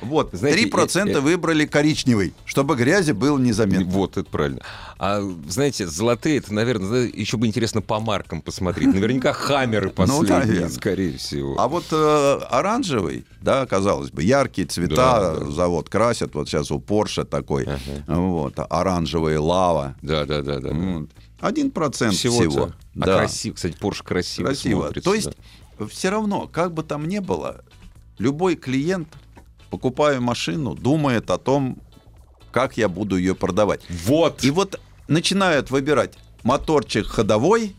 Вот, 0.00 0.30
Знаете, 0.32 0.64
3% 0.68 1.08
э, 1.08 1.12
э, 1.12 1.20
выбрали 1.20 1.66
коричневый, 1.66 2.32
чтобы 2.44 2.76
грязи 2.76 3.12
было 3.12 3.38
незаметно. 3.38 3.86
Вот, 3.86 4.16
это 4.16 4.28
правильно. 4.30 4.60
А, 4.98 5.20
знаете, 5.48 5.86
золотые, 5.86 6.38
это, 6.38 6.52
наверное, 6.54 7.06
еще 7.06 7.36
бы 7.36 7.46
интересно 7.46 7.82
по 7.82 8.00
маркам 8.00 8.40
посмотреть. 8.40 8.92
Наверняка 8.94 9.32
хаммеры 9.34 9.90
последние, 9.90 10.38
наверное. 10.38 10.68
скорее 10.70 11.16
всего. 11.18 11.56
А 11.58 11.68
вот 11.68 11.84
э, 11.90 12.40
оранжевый, 12.50 13.24
да, 13.40 13.66
казалось 13.66 14.10
бы, 14.10 14.22
яркие 14.22 14.66
цвета, 14.68 14.94
Да, 14.96 15.34
да. 15.36 15.50
завод 15.50 15.88
красят, 15.88 16.34
вот 16.34 16.48
сейчас 16.48 16.70
у 16.70 16.78
Porsche 16.78 17.24
такой, 17.24 17.68
вот, 18.06 18.54
оранжевая 18.70 19.40
лава. 19.40 19.96
Да, 20.02 20.24
да, 20.24 20.42
да, 20.42 20.60
да. 20.60 20.70
да. 20.70 21.06
Один 21.40 21.70
процент 21.70 22.14
Всего. 22.14 22.40
всего. 22.40 22.64
А 22.66 23.06
Да. 23.06 23.16
красиво, 23.18 23.54
кстати, 23.54 23.76
Porsche 23.78 24.02
красиво, 24.04 24.46
Красиво. 24.46 24.80
смотрится, 24.82 25.08
То 25.10 25.14
есть 25.14 25.30
все 25.92 26.10
равно, 26.10 26.48
как 26.48 26.72
бы 26.74 26.82
там 26.82 27.06
ни 27.06 27.20
было, 27.20 27.64
любой 28.18 28.56
клиент, 28.56 29.08
покупая 29.70 30.20
машину, 30.20 30.74
думает 30.74 31.30
о 31.30 31.38
том, 31.38 31.78
как 32.52 32.76
я 32.76 32.88
буду 32.88 33.16
ее 33.16 33.34
продавать. 33.34 33.80
да. 33.88 33.94
Вот. 34.06 34.44
И 34.44 34.50
вот 34.50 34.80
начинают 35.08 35.70
выбирать 35.70 36.14
моторчик 36.42 37.06
ходовой 37.06 37.74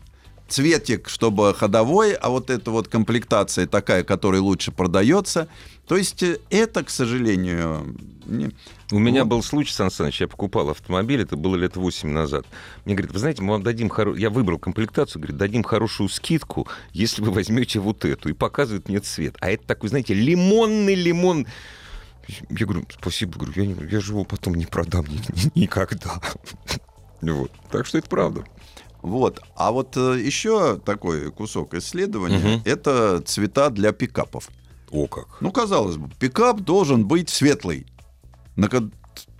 цветик, 0.50 1.08
чтобы 1.08 1.54
ходовой, 1.54 2.12
а 2.12 2.28
вот 2.28 2.50
эта 2.50 2.70
вот 2.70 2.88
комплектация 2.88 3.66
такая, 3.66 4.04
которая 4.04 4.40
лучше 4.40 4.72
продается. 4.72 5.48
То 5.86 5.96
есть 5.96 6.22
э, 6.22 6.38
это, 6.50 6.84
к 6.84 6.90
сожалению, 6.90 7.96
не... 8.26 8.50
У 8.92 8.98
меня 8.98 9.22
Вот. 9.22 9.30
был 9.30 9.42
случай, 9.42 9.72
Сан 9.72 9.90
Саныч, 9.90 10.20
я 10.20 10.28
покупал 10.28 10.70
автомобиль, 10.70 11.22
это 11.22 11.36
было 11.36 11.56
лет 11.56 11.76
8 11.76 12.08
назад. 12.08 12.46
Мне 12.84 12.94
говорит, 12.94 13.12
вы 13.12 13.18
знаете, 13.20 13.42
мы 13.42 13.52
вам 13.52 13.62
дадим 13.62 13.88
хоро... 13.88 14.14
Я 14.16 14.30
выбрал 14.30 14.58
комплектацию, 14.58 15.22
говорит, 15.22 15.38
дадим 15.38 15.62
хорошую 15.62 16.08
скидку, 16.08 16.66
если 16.92 17.22
вы 17.22 17.30
возьмете 17.30 17.78
вот 17.78 18.04
эту. 18.04 18.28
И 18.28 18.32
показывает 18.32 18.88
мне 18.88 19.00
цвет. 19.00 19.36
А 19.40 19.50
это 19.50 19.64
такой, 19.66 19.88
знаете, 19.88 20.14
лимонный 20.14 20.96
лимон. 20.96 21.46
Я 22.50 22.66
говорю, 22.66 22.84
спасибо, 23.00 23.38
говорю, 23.38 23.52
я, 23.56 23.66
не- 23.66 23.90
я 23.90 24.00
же 24.00 24.12
его 24.12 24.24
потом 24.24 24.54
не 24.54 24.66
продам 24.66 25.06
ни- 25.06 25.16
ни- 25.54 25.60
никогда. 25.60 26.20
Вот. 27.22 27.50
Так 27.70 27.84
что 27.86 27.98
это 27.98 28.08
правда. 28.08 28.44
Вот. 29.02 29.40
А 29.56 29.72
вот 29.72 29.94
э, 29.96 30.20
еще 30.24 30.78
такой 30.78 31.30
кусок 31.30 31.74
исследования 31.74 32.38
Мгм. 32.38 32.62
это 32.64 33.20
цвета 33.26 33.68
для 33.70 33.92
пикапов. 33.92 34.48
О 34.90 35.06
как. 35.06 35.26
Ну, 35.40 35.52
казалось 35.52 35.96
бы, 35.96 36.08
пикап 36.18 36.60
должен 36.60 37.06
быть 37.06 37.28
светлый. 37.28 37.86
На, 38.56 38.68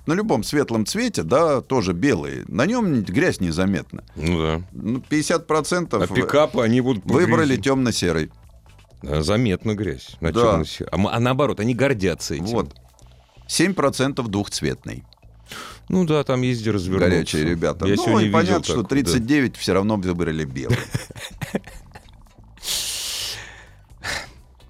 на 0.07 0.13
любом 0.13 0.45
светлом 0.45 0.85
цвете, 0.87 1.23
да, 1.23 1.61
тоже 1.63 1.93
белый. 1.95 2.45
На 2.49 2.67
нем 2.67 3.03
грязь 3.03 3.41
незаметна. 3.41 4.05
Ну 4.15 4.39
да. 4.43 4.63
Ну, 4.73 4.99
50% 4.99 6.03
А 6.03 6.07
пикапы, 6.07 6.63
они 6.63 6.81
будут... 6.83 7.05
выбрали 7.07 7.57
темно-серый. 7.57 8.31
Да, 9.03 9.23
заметно 9.23 9.75
грязь. 9.75 10.17
На 10.21 10.33
Да. 10.33 10.63
а, 10.91 11.17
а 11.17 11.21
наоборот, 11.21 11.61
они 11.61 11.75
гордятся 11.75 12.35
этим. 12.35 12.47
Вот. 12.47 12.75
7% 13.49 14.27
двухцветный. 14.29 15.05
Ну 15.89 16.05
да, 16.05 16.23
там 16.23 16.43
езди 16.43 16.69
развернуться. 16.69 17.11
Горячие 17.11 17.45
ребята. 17.45 17.87
Я 17.87 17.97
ну, 17.97 18.19
и 18.21 18.25
видел 18.25 18.33
понятно, 18.33 18.65
что 18.65 18.83
так, 18.83 18.83
да. 18.85 18.89
39 18.89 19.57
все 19.57 19.73
равно 19.73 19.97
выбрали 19.97 20.45
белый. 20.45 20.79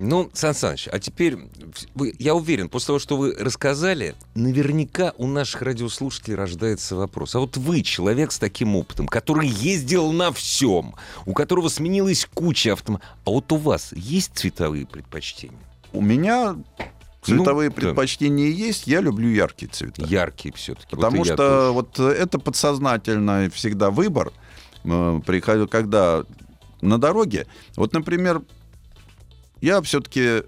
Ну, 0.02 0.30
Сан 0.32 0.54
Саныч, 0.54 0.88
а 0.90 0.98
теперь, 0.98 1.36
вы- 1.94 2.14
я 2.18 2.34
уверен, 2.34 2.70
после 2.70 2.86
того, 2.86 2.98
что 2.98 3.18
вы 3.18 3.34
рассказали, 3.38 4.14
наверняка 4.34 5.12
у 5.18 5.26
наших 5.26 5.60
радиослушателей 5.60 6.36
рождается 6.36 6.96
вопрос. 6.96 7.34
А 7.34 7.38
вот 7.40 7.58
вы, 7.58 7.82
человек 7.82 8.32
с 8.32 8.38
таким 8.38 8.76
опытом, 8.76 9.06
который 9.06 9.46
ездил 9.46 10.10
на 10.12 10.32
всем, 10.32 10.94
у 11.26 11.34
которого 11.34 11.68
сменилась 11.68 12.26
куча 12.32 12.72
автомобилей, 12.72 13.06
а 13.26 13.30
вот 13.30 13.52
у 13.52 13.56
вас 13.56 13.92
есть 13.92 14.30
цветовые 14.36 14.86
предпочтения? 14.86 15.58
У 15.92 16.00
меня 16.00 16.56
цветовые 17.20 17.68
Ну, 17.68 17.74
да. 17.74 17.80
предпочтения 17.82 18.46
есть. 18.48 18.86
Я 18.86 19.02
люблю 19.02 19.28
яркие 19.28 19.70
цвета. 19.70 20.02
Яркие 20.06 20.54
все-таки. 20.54 20.96
Потому 20.96 21.26
что 21.26 21.72
вот 21.74 21.98
это 22.00 22.38
подсознательно 22.38 23.50
всегда 23.52 23.90
выбор. 23.90 24.32
Э, 24.84 25.20
приходил- 25.26 25.68
Когда 25.68 26.24
на 26.80 26.96
дороге, 26.96 27.46
вот, 27.76 27.92
например, 27.92 28.40
я 29.60 29.80
все-таки, 29.82 30.42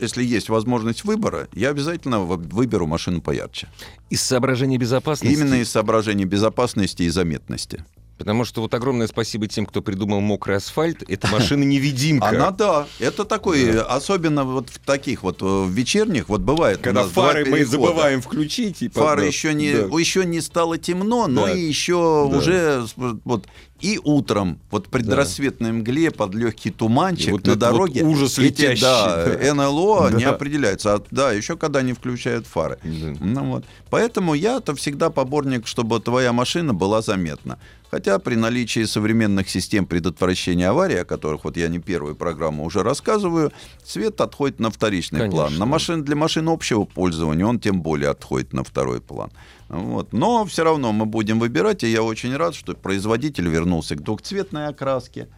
если 0.00 0.22
есть 0.24 0.48
возможность 0.48 1.04
выбора, 1.04 1.48
я 1.52 1.70
обязательно 1.70 2.20
вы- 2.20 2.36
выберу 2.36 2.86
машину 2.86 3.20
поярче. 3.20 3.68
Из 4.10 4.22
соображений 4.22 4.78
безопасности? 4.78 5.32
Именно 5.34 5.54
из 5.60 5.70
соображений 5.70 6.24
безопасности 6.24 7.02
и 7.02 7.08
заметности. 7.08 7.84
Потому 8.16 8.44
что 8.44 8.60
вот 8.60 8.72
огромное 8.74 9.08
спасибо 9.08 9.48
тем, 9.48 9.66
кто 9.66 9.82
придумал 9.82 10.20
мокрый 10.20 10.56
асфальт. 10.58 11.02
Это 11.08 11.26
машина-невидимка. 11.26 12.28
Она, 12.28 12.52
да, 12.52 12.86
это 13.00 13.24
такой, 13.24 13.60
э, 13.64 13.80
особенно 13.80 14.44
вот 14.44 14.70
в 14.70 14.78
таких 14.78 15.24
вот 15.24 15.42
э, 15.42 15.44
в 15.44 15.68
вечерних, 15.70 16.28
вот 16.28 16.40
бывает. 16.40 16.78
у 16.78 16.82
Когда 16.82 17.02
фары 17.02 17.44
мы 17.44 17.64
забываем 17.64 18.20
включить. 18.22 18.82
И 18.82 18.88
Фары 18.88 19.22
да, 19.22 19.26
еще 19.26 19.52
не, 19.52 19.72
да. 19.72 19.98
еще 19.98 20.24
не 20.24 20.40
стало 20.40 20.78
темно, 20.78 21.26
но 21.26 21.46
Да. 21.46 21.54
и 21.54 21.60
еще 21.60 22.28
Да. 22.30 22.38
уже 22.38 22.86
вот 23.24 23.46
и 23.84 24.00
утром, 24.02 24.58
вот 24.70 24.88
предрассветной 24.88 25.72
мгле 25.72 26.10
под 26.10 26.34
легкий 26.34 26.70
туманчик 26.70 27.28
И 27.28 27.32
вот 27.32 27.46
на 27.46 27.50
этот 27.50 27.62
вот 27.62 27.70
дороге 27.72 28.02
ужас 28.02 28.38
эти, 28.38 28.62
летящий, 28.62 28.80
да, 28.80 29.26
да. 29.42 29.54
НЛО 29.54 30.10
не 30.12 30.24
Да. 30.24 30.30
определяются, 30.30 30.94
а, 30.94 31.02
да, 31.10 31.32
еще 31.32 31.58
когда 31.58 31.82
не 31.82 31.92
включают 31.92 32.46
фары. 32.46 32.78
Да. 32.82 33.12
Ну 33.20 33.44
вот. 33.50 33.64
Поэтому 33.90 34.32
я-то 34.32 34.74
всегда 34.74 35.10
поборник, 35.10 35.66
чтобы 35.66 36.00
твоя 36.00 36.32
машина 36.32 36.72
была 36.72 37.02
заметна. 37.02 37.58
Хотя 37.90 38.18
при 38.18 38.36
наличии 38.36 38.84
современных 38.86 39.50
систем 39.50 39.84
предотвращения 39.86 40.68
аварий, 40.70 40.96
о 40.96 41.04
которых 41.04 41.44
вот 41.44 41.56
я 41.58 41.68
не 41.68 41.78
первую 41.78 42.16
программу 42.16 42.64
уже 42.64 42.82
рассказываю, 42.82 43.52
свет 43.84 44.20
отходит 44.22 44.58
на 44.60 44.70
вторичный 44.70 45.20
Конечно. 45.20 45.38
план. 45.38 45.58
На 45.58 45.66
машин, 45.66 46.02
для 46.02 46.16
машин 46.16 46.48
общего 46.48 46.84
пользования 46.86 47.44
он 47.44 47.60
тем 47.60 47.82
более 47.82 48.08
отходит 48.08 48.54
на 48.54 48.64
второй 48.64 49.00
план. 49.02 49.30
Вот. 49.74 50.12
Но 50.12 50.44
все 50.44 50.64
равно 50.64 50.92
мы 50.92 51.04
будем 51.04 51.38
выбирать, 51.40 51.82
и 51.82 51.88
я 51.90 52.02
очень 52.02 52.36
рад, 52.36 52.54
что 52.54 52.74
производитель 52.74 53.48
вернулся 53.48 53.96
к 53.96 54.02
двухцветной 54.02 54.68
окраске. 54.68 55.28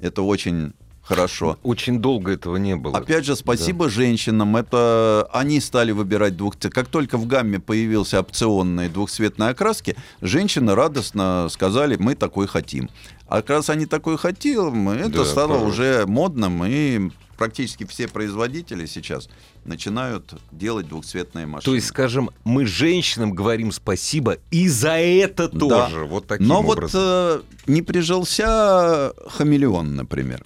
Это 0.00 0.22
очень 0.22 0.72
хорошо. 1.02 1.58
Очень 1.62 1.98
долго 1.98 2.32
этого 2.32 2.56
не 2.56 2.76
было. 2.76 2.96
Опять 2.98 3.24
же, 3.24 3.34
спасибо 3.34 3.88
женщинам. 3.88 4.56
Это 4.56 5.28
они 5.32 5.60
стали 5.60 5.92
выбирать 5.92 6.36
двух. 6.36 6.58
Как 6.58 6.88
только 6.88 7.16
в 7.18 7.26
гамме 7.26 7.58
появился 7.58 8.20
опционные 8.20 8.88
двухцветные 8.88 9.50
окраски, 9.50 9.96
женщины 10.20 10.74
радостно 10.74 11.48
сказали, 11.50 11.96
мы 11.98 12.14
такой 12.14 12.46
хотим. 12.46 12.90
А 13.26 13.36
как 13.36 13.50
раз 13.50 13.70
они 13.70 13.86
такой 13.86 14.18
хотим, 14.18 14.88
это 14.90 15.18
Да, 15.18 15.24
стало 15.24 15.54
пожалуйста. 15.54 15.68
уже 15.68 16.06
модным, 16.06 16.64
и 16.64 17.10
практически 17.40 17.84
все 17.86 18.06
производители 18.06 18.84
сейчас 18.84 19.30
начинают 19.64 20.34
делать 20.52 20.86
двухцветные 20.88 21.46
машины. 21.46 21.64
То 21.64 21.74
есть, 21.74 21.86
скажем, 21.86 22.28
мы 22.44 22.66
женщинам 22.66 23.32
говорим 23.32 23.72
спасибо 23.72 24.36
и 24.50 24.68
за 24.68 24.98
это 24.98 25.48
Да. 25.48 25.58
тоже. 25.58 26.04
Вот 26.04 26.26
таким 26.26 26.48
Но 26.48 26.60
образом. 26.60 27.00
вот 27.00 27.42
э, 27.66 27.70
не 27.72 27.80
прижился 27.80 29.14
хамелеон, 29.28 29.96
например. 29.96 30.44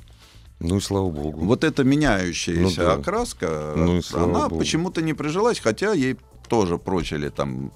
Ну 0.61 0.76
и 0.76 0.80
слава 0.80 1.11
богу. 1.11 1.40
Вот 1.45 1.64
эта 1.64 1.82
меняющаяся 1.82 2.61
Ну 2.62 2.86
да. 2.86 2.92
окраска, 2.95 3.74
Ну 3.76 4.01
она 4.12 4.49
почему-то 4.49 5.03
не 5.03 5.14
прижилась, 5.14 5.59
хотя 5.59 5.92
ей 5.95 6.16
тоже 6.49 6.78
прочили 6.78 7.28
там. 7.28 7.72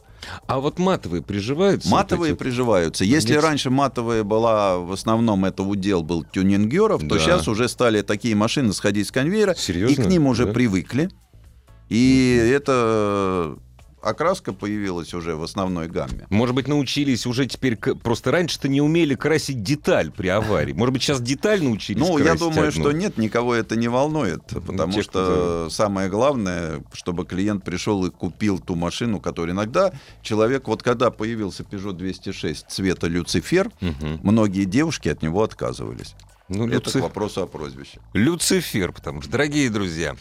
А 0.46 0.58
вот 0.60 0.78
матовые 0.78 1.22
приживаются? 1.22 1.88
Матовые 1.88 2.32
вот 2.32 2.40
эти 2.40 2.44
приживаются. 2.44 3.04
Если 3.04 3.34
Нет. 3.34 3.42
раньше 3.42 3.70
матовая 3.70 4.24
была, 4.24 4.78
в 4.78 4.92
основном 4.92 5.44
это 5.44 5.62
удел 5.62 6.02
был 6.02 6.24
тюнингеров, 6.24 7.00
то 7.02 7.06
Да. 7.14 7.18
сейчас 7.18 7.48
уже 7.48 7.68
стали 7.68 8.02
такие 8.02 8.34
машины 8.34 8.72
сходить 8.72 9.08
с 9.08 9.12
конвейера, 9.12 9.54
Серьезно? 9.54 9.92
и 10.02 10.04
к 10.04 10.06
ним 10.08 10.26
уже 10.26 10.46
Да? 10.46 10.52
привыкли. 10.52 11.10
И 11.88 12.50
эта 12.52 13.56
окраска 14.03 14.53
появилась 14.53 15.12
уже 15.14 15.36
в 15.36 15.42
основной 15.42 15.88
гамме. 15.88 16.26
Может 16.30 16.55
быть, 16.55 16.68
научились 16.68 17.26
уже 17.26 17.46
теперь... 17.46 17.76
Просто 17.76 18.30
раньше-то 18.30 18.68
не 18.68 18.80
умели 18.80 19.14
красить 19.14 19.62
деталь 19.62 20.11
при 20.11 20.28
аварии. 20.28 20.72
Может 20.72 20.92
быть, 20.92 21.03
сейчас 21.03 21.20
деталь 21.20 21.62
научились 21.62 22.01
Ну, 22.01 22.18
я 22.18 22.34
думаю, 22.34 22.68
одну? 22.68 22.80
что 22.82 22.92
нет, 22.92 23.18
никого 23.18 23.55
это 23.55 23.76
не 23.76 23.88
волнует, 23.88 24.42
потому 24.66 24.92
те, 24.92 25.03
что 25.03 25.68
самое 25.70 26.09
главное, 26.09 26.82
чтобы 26.92 27.24
клиент 27.26 27.64
пришел 27.64 28.05
и 28.07 28.11
купил 28.11 28.59
ту 28.59 28.74
машину, 28.74 29.20
которую 29.20 29.55
иногда 29.55 29.92
человек, 30.22 30.68
вот 30.68 30.82
когда 30.82 31.11
появился 31.11 31.62
Peugeot 31.64 31.92
206 31.92 32.66
цвета 32.68 33.07
Люцифер, 33.09 33.70
Мгм. 33.80 34.20
многие 34.22 34.64
девушки 34.64 35.09
от 35.09 35.22
него 35.22 35.42
отказывались. 35.42 36.14
Ну, 36.49 36.66
Это 36.66 36.88
Люци- 36.90 36.99
к 37.01 37.03
вопросу 37.03 37.42
о 37.42 37.46
прозвище. 37.46 38.01
Люцифер, 38.14 38.92
потому 38.92 39.20
что, 39.20 39.30
дорогие 39.32 39.68
друзья, 39.68 40.16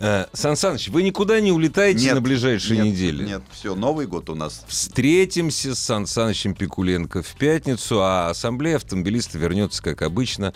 э, 0.00 0.26
Сан 0.32 0.56
Саныч, 0.56 0.88
вы 0.88 1.02
никуда 1.02 1.40
не 1.40 1.52
улетаете 1.52 2.04
Нет, 2.04 2.14
на 2.14 2.20
ближайшие 2.20 2.80
нет, 2.80 2.86
недели? 2.86 3.24
Нет, 3.24 3.42
все, 3.52 3.74
Новый 3.74 4.06
год 4.06 4.30
у 4.30 4.34
нас. 4.34 4.64
Встретимся 4.66 5.74
с 5.74 5.78
Сан 5.78 6.06
Санычем 6.06 6.54
Пикуленко 6.54 7.22
в 7.22 7.36
пятницу, 7.36 8.00
а 8.02 8.30
ассамблея 8.30 8.76
автомобилистов 8.76 9.36
вернется, 9.36 9.82
как 9.82 10.02
обычно, 10.02 10.52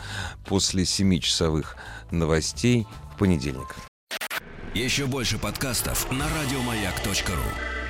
после 0.47 0.85
7-часовых 0.85 1.77
новостей 2.11 2.87
в 3.15 3.19
понедельник. 3.19 3.77
Еще 4.75 5.07
больше 5.07 5.39
подкастов 5.39 6.11
на 6.11 6.27
радиомаяк.ру. 6.29 7.84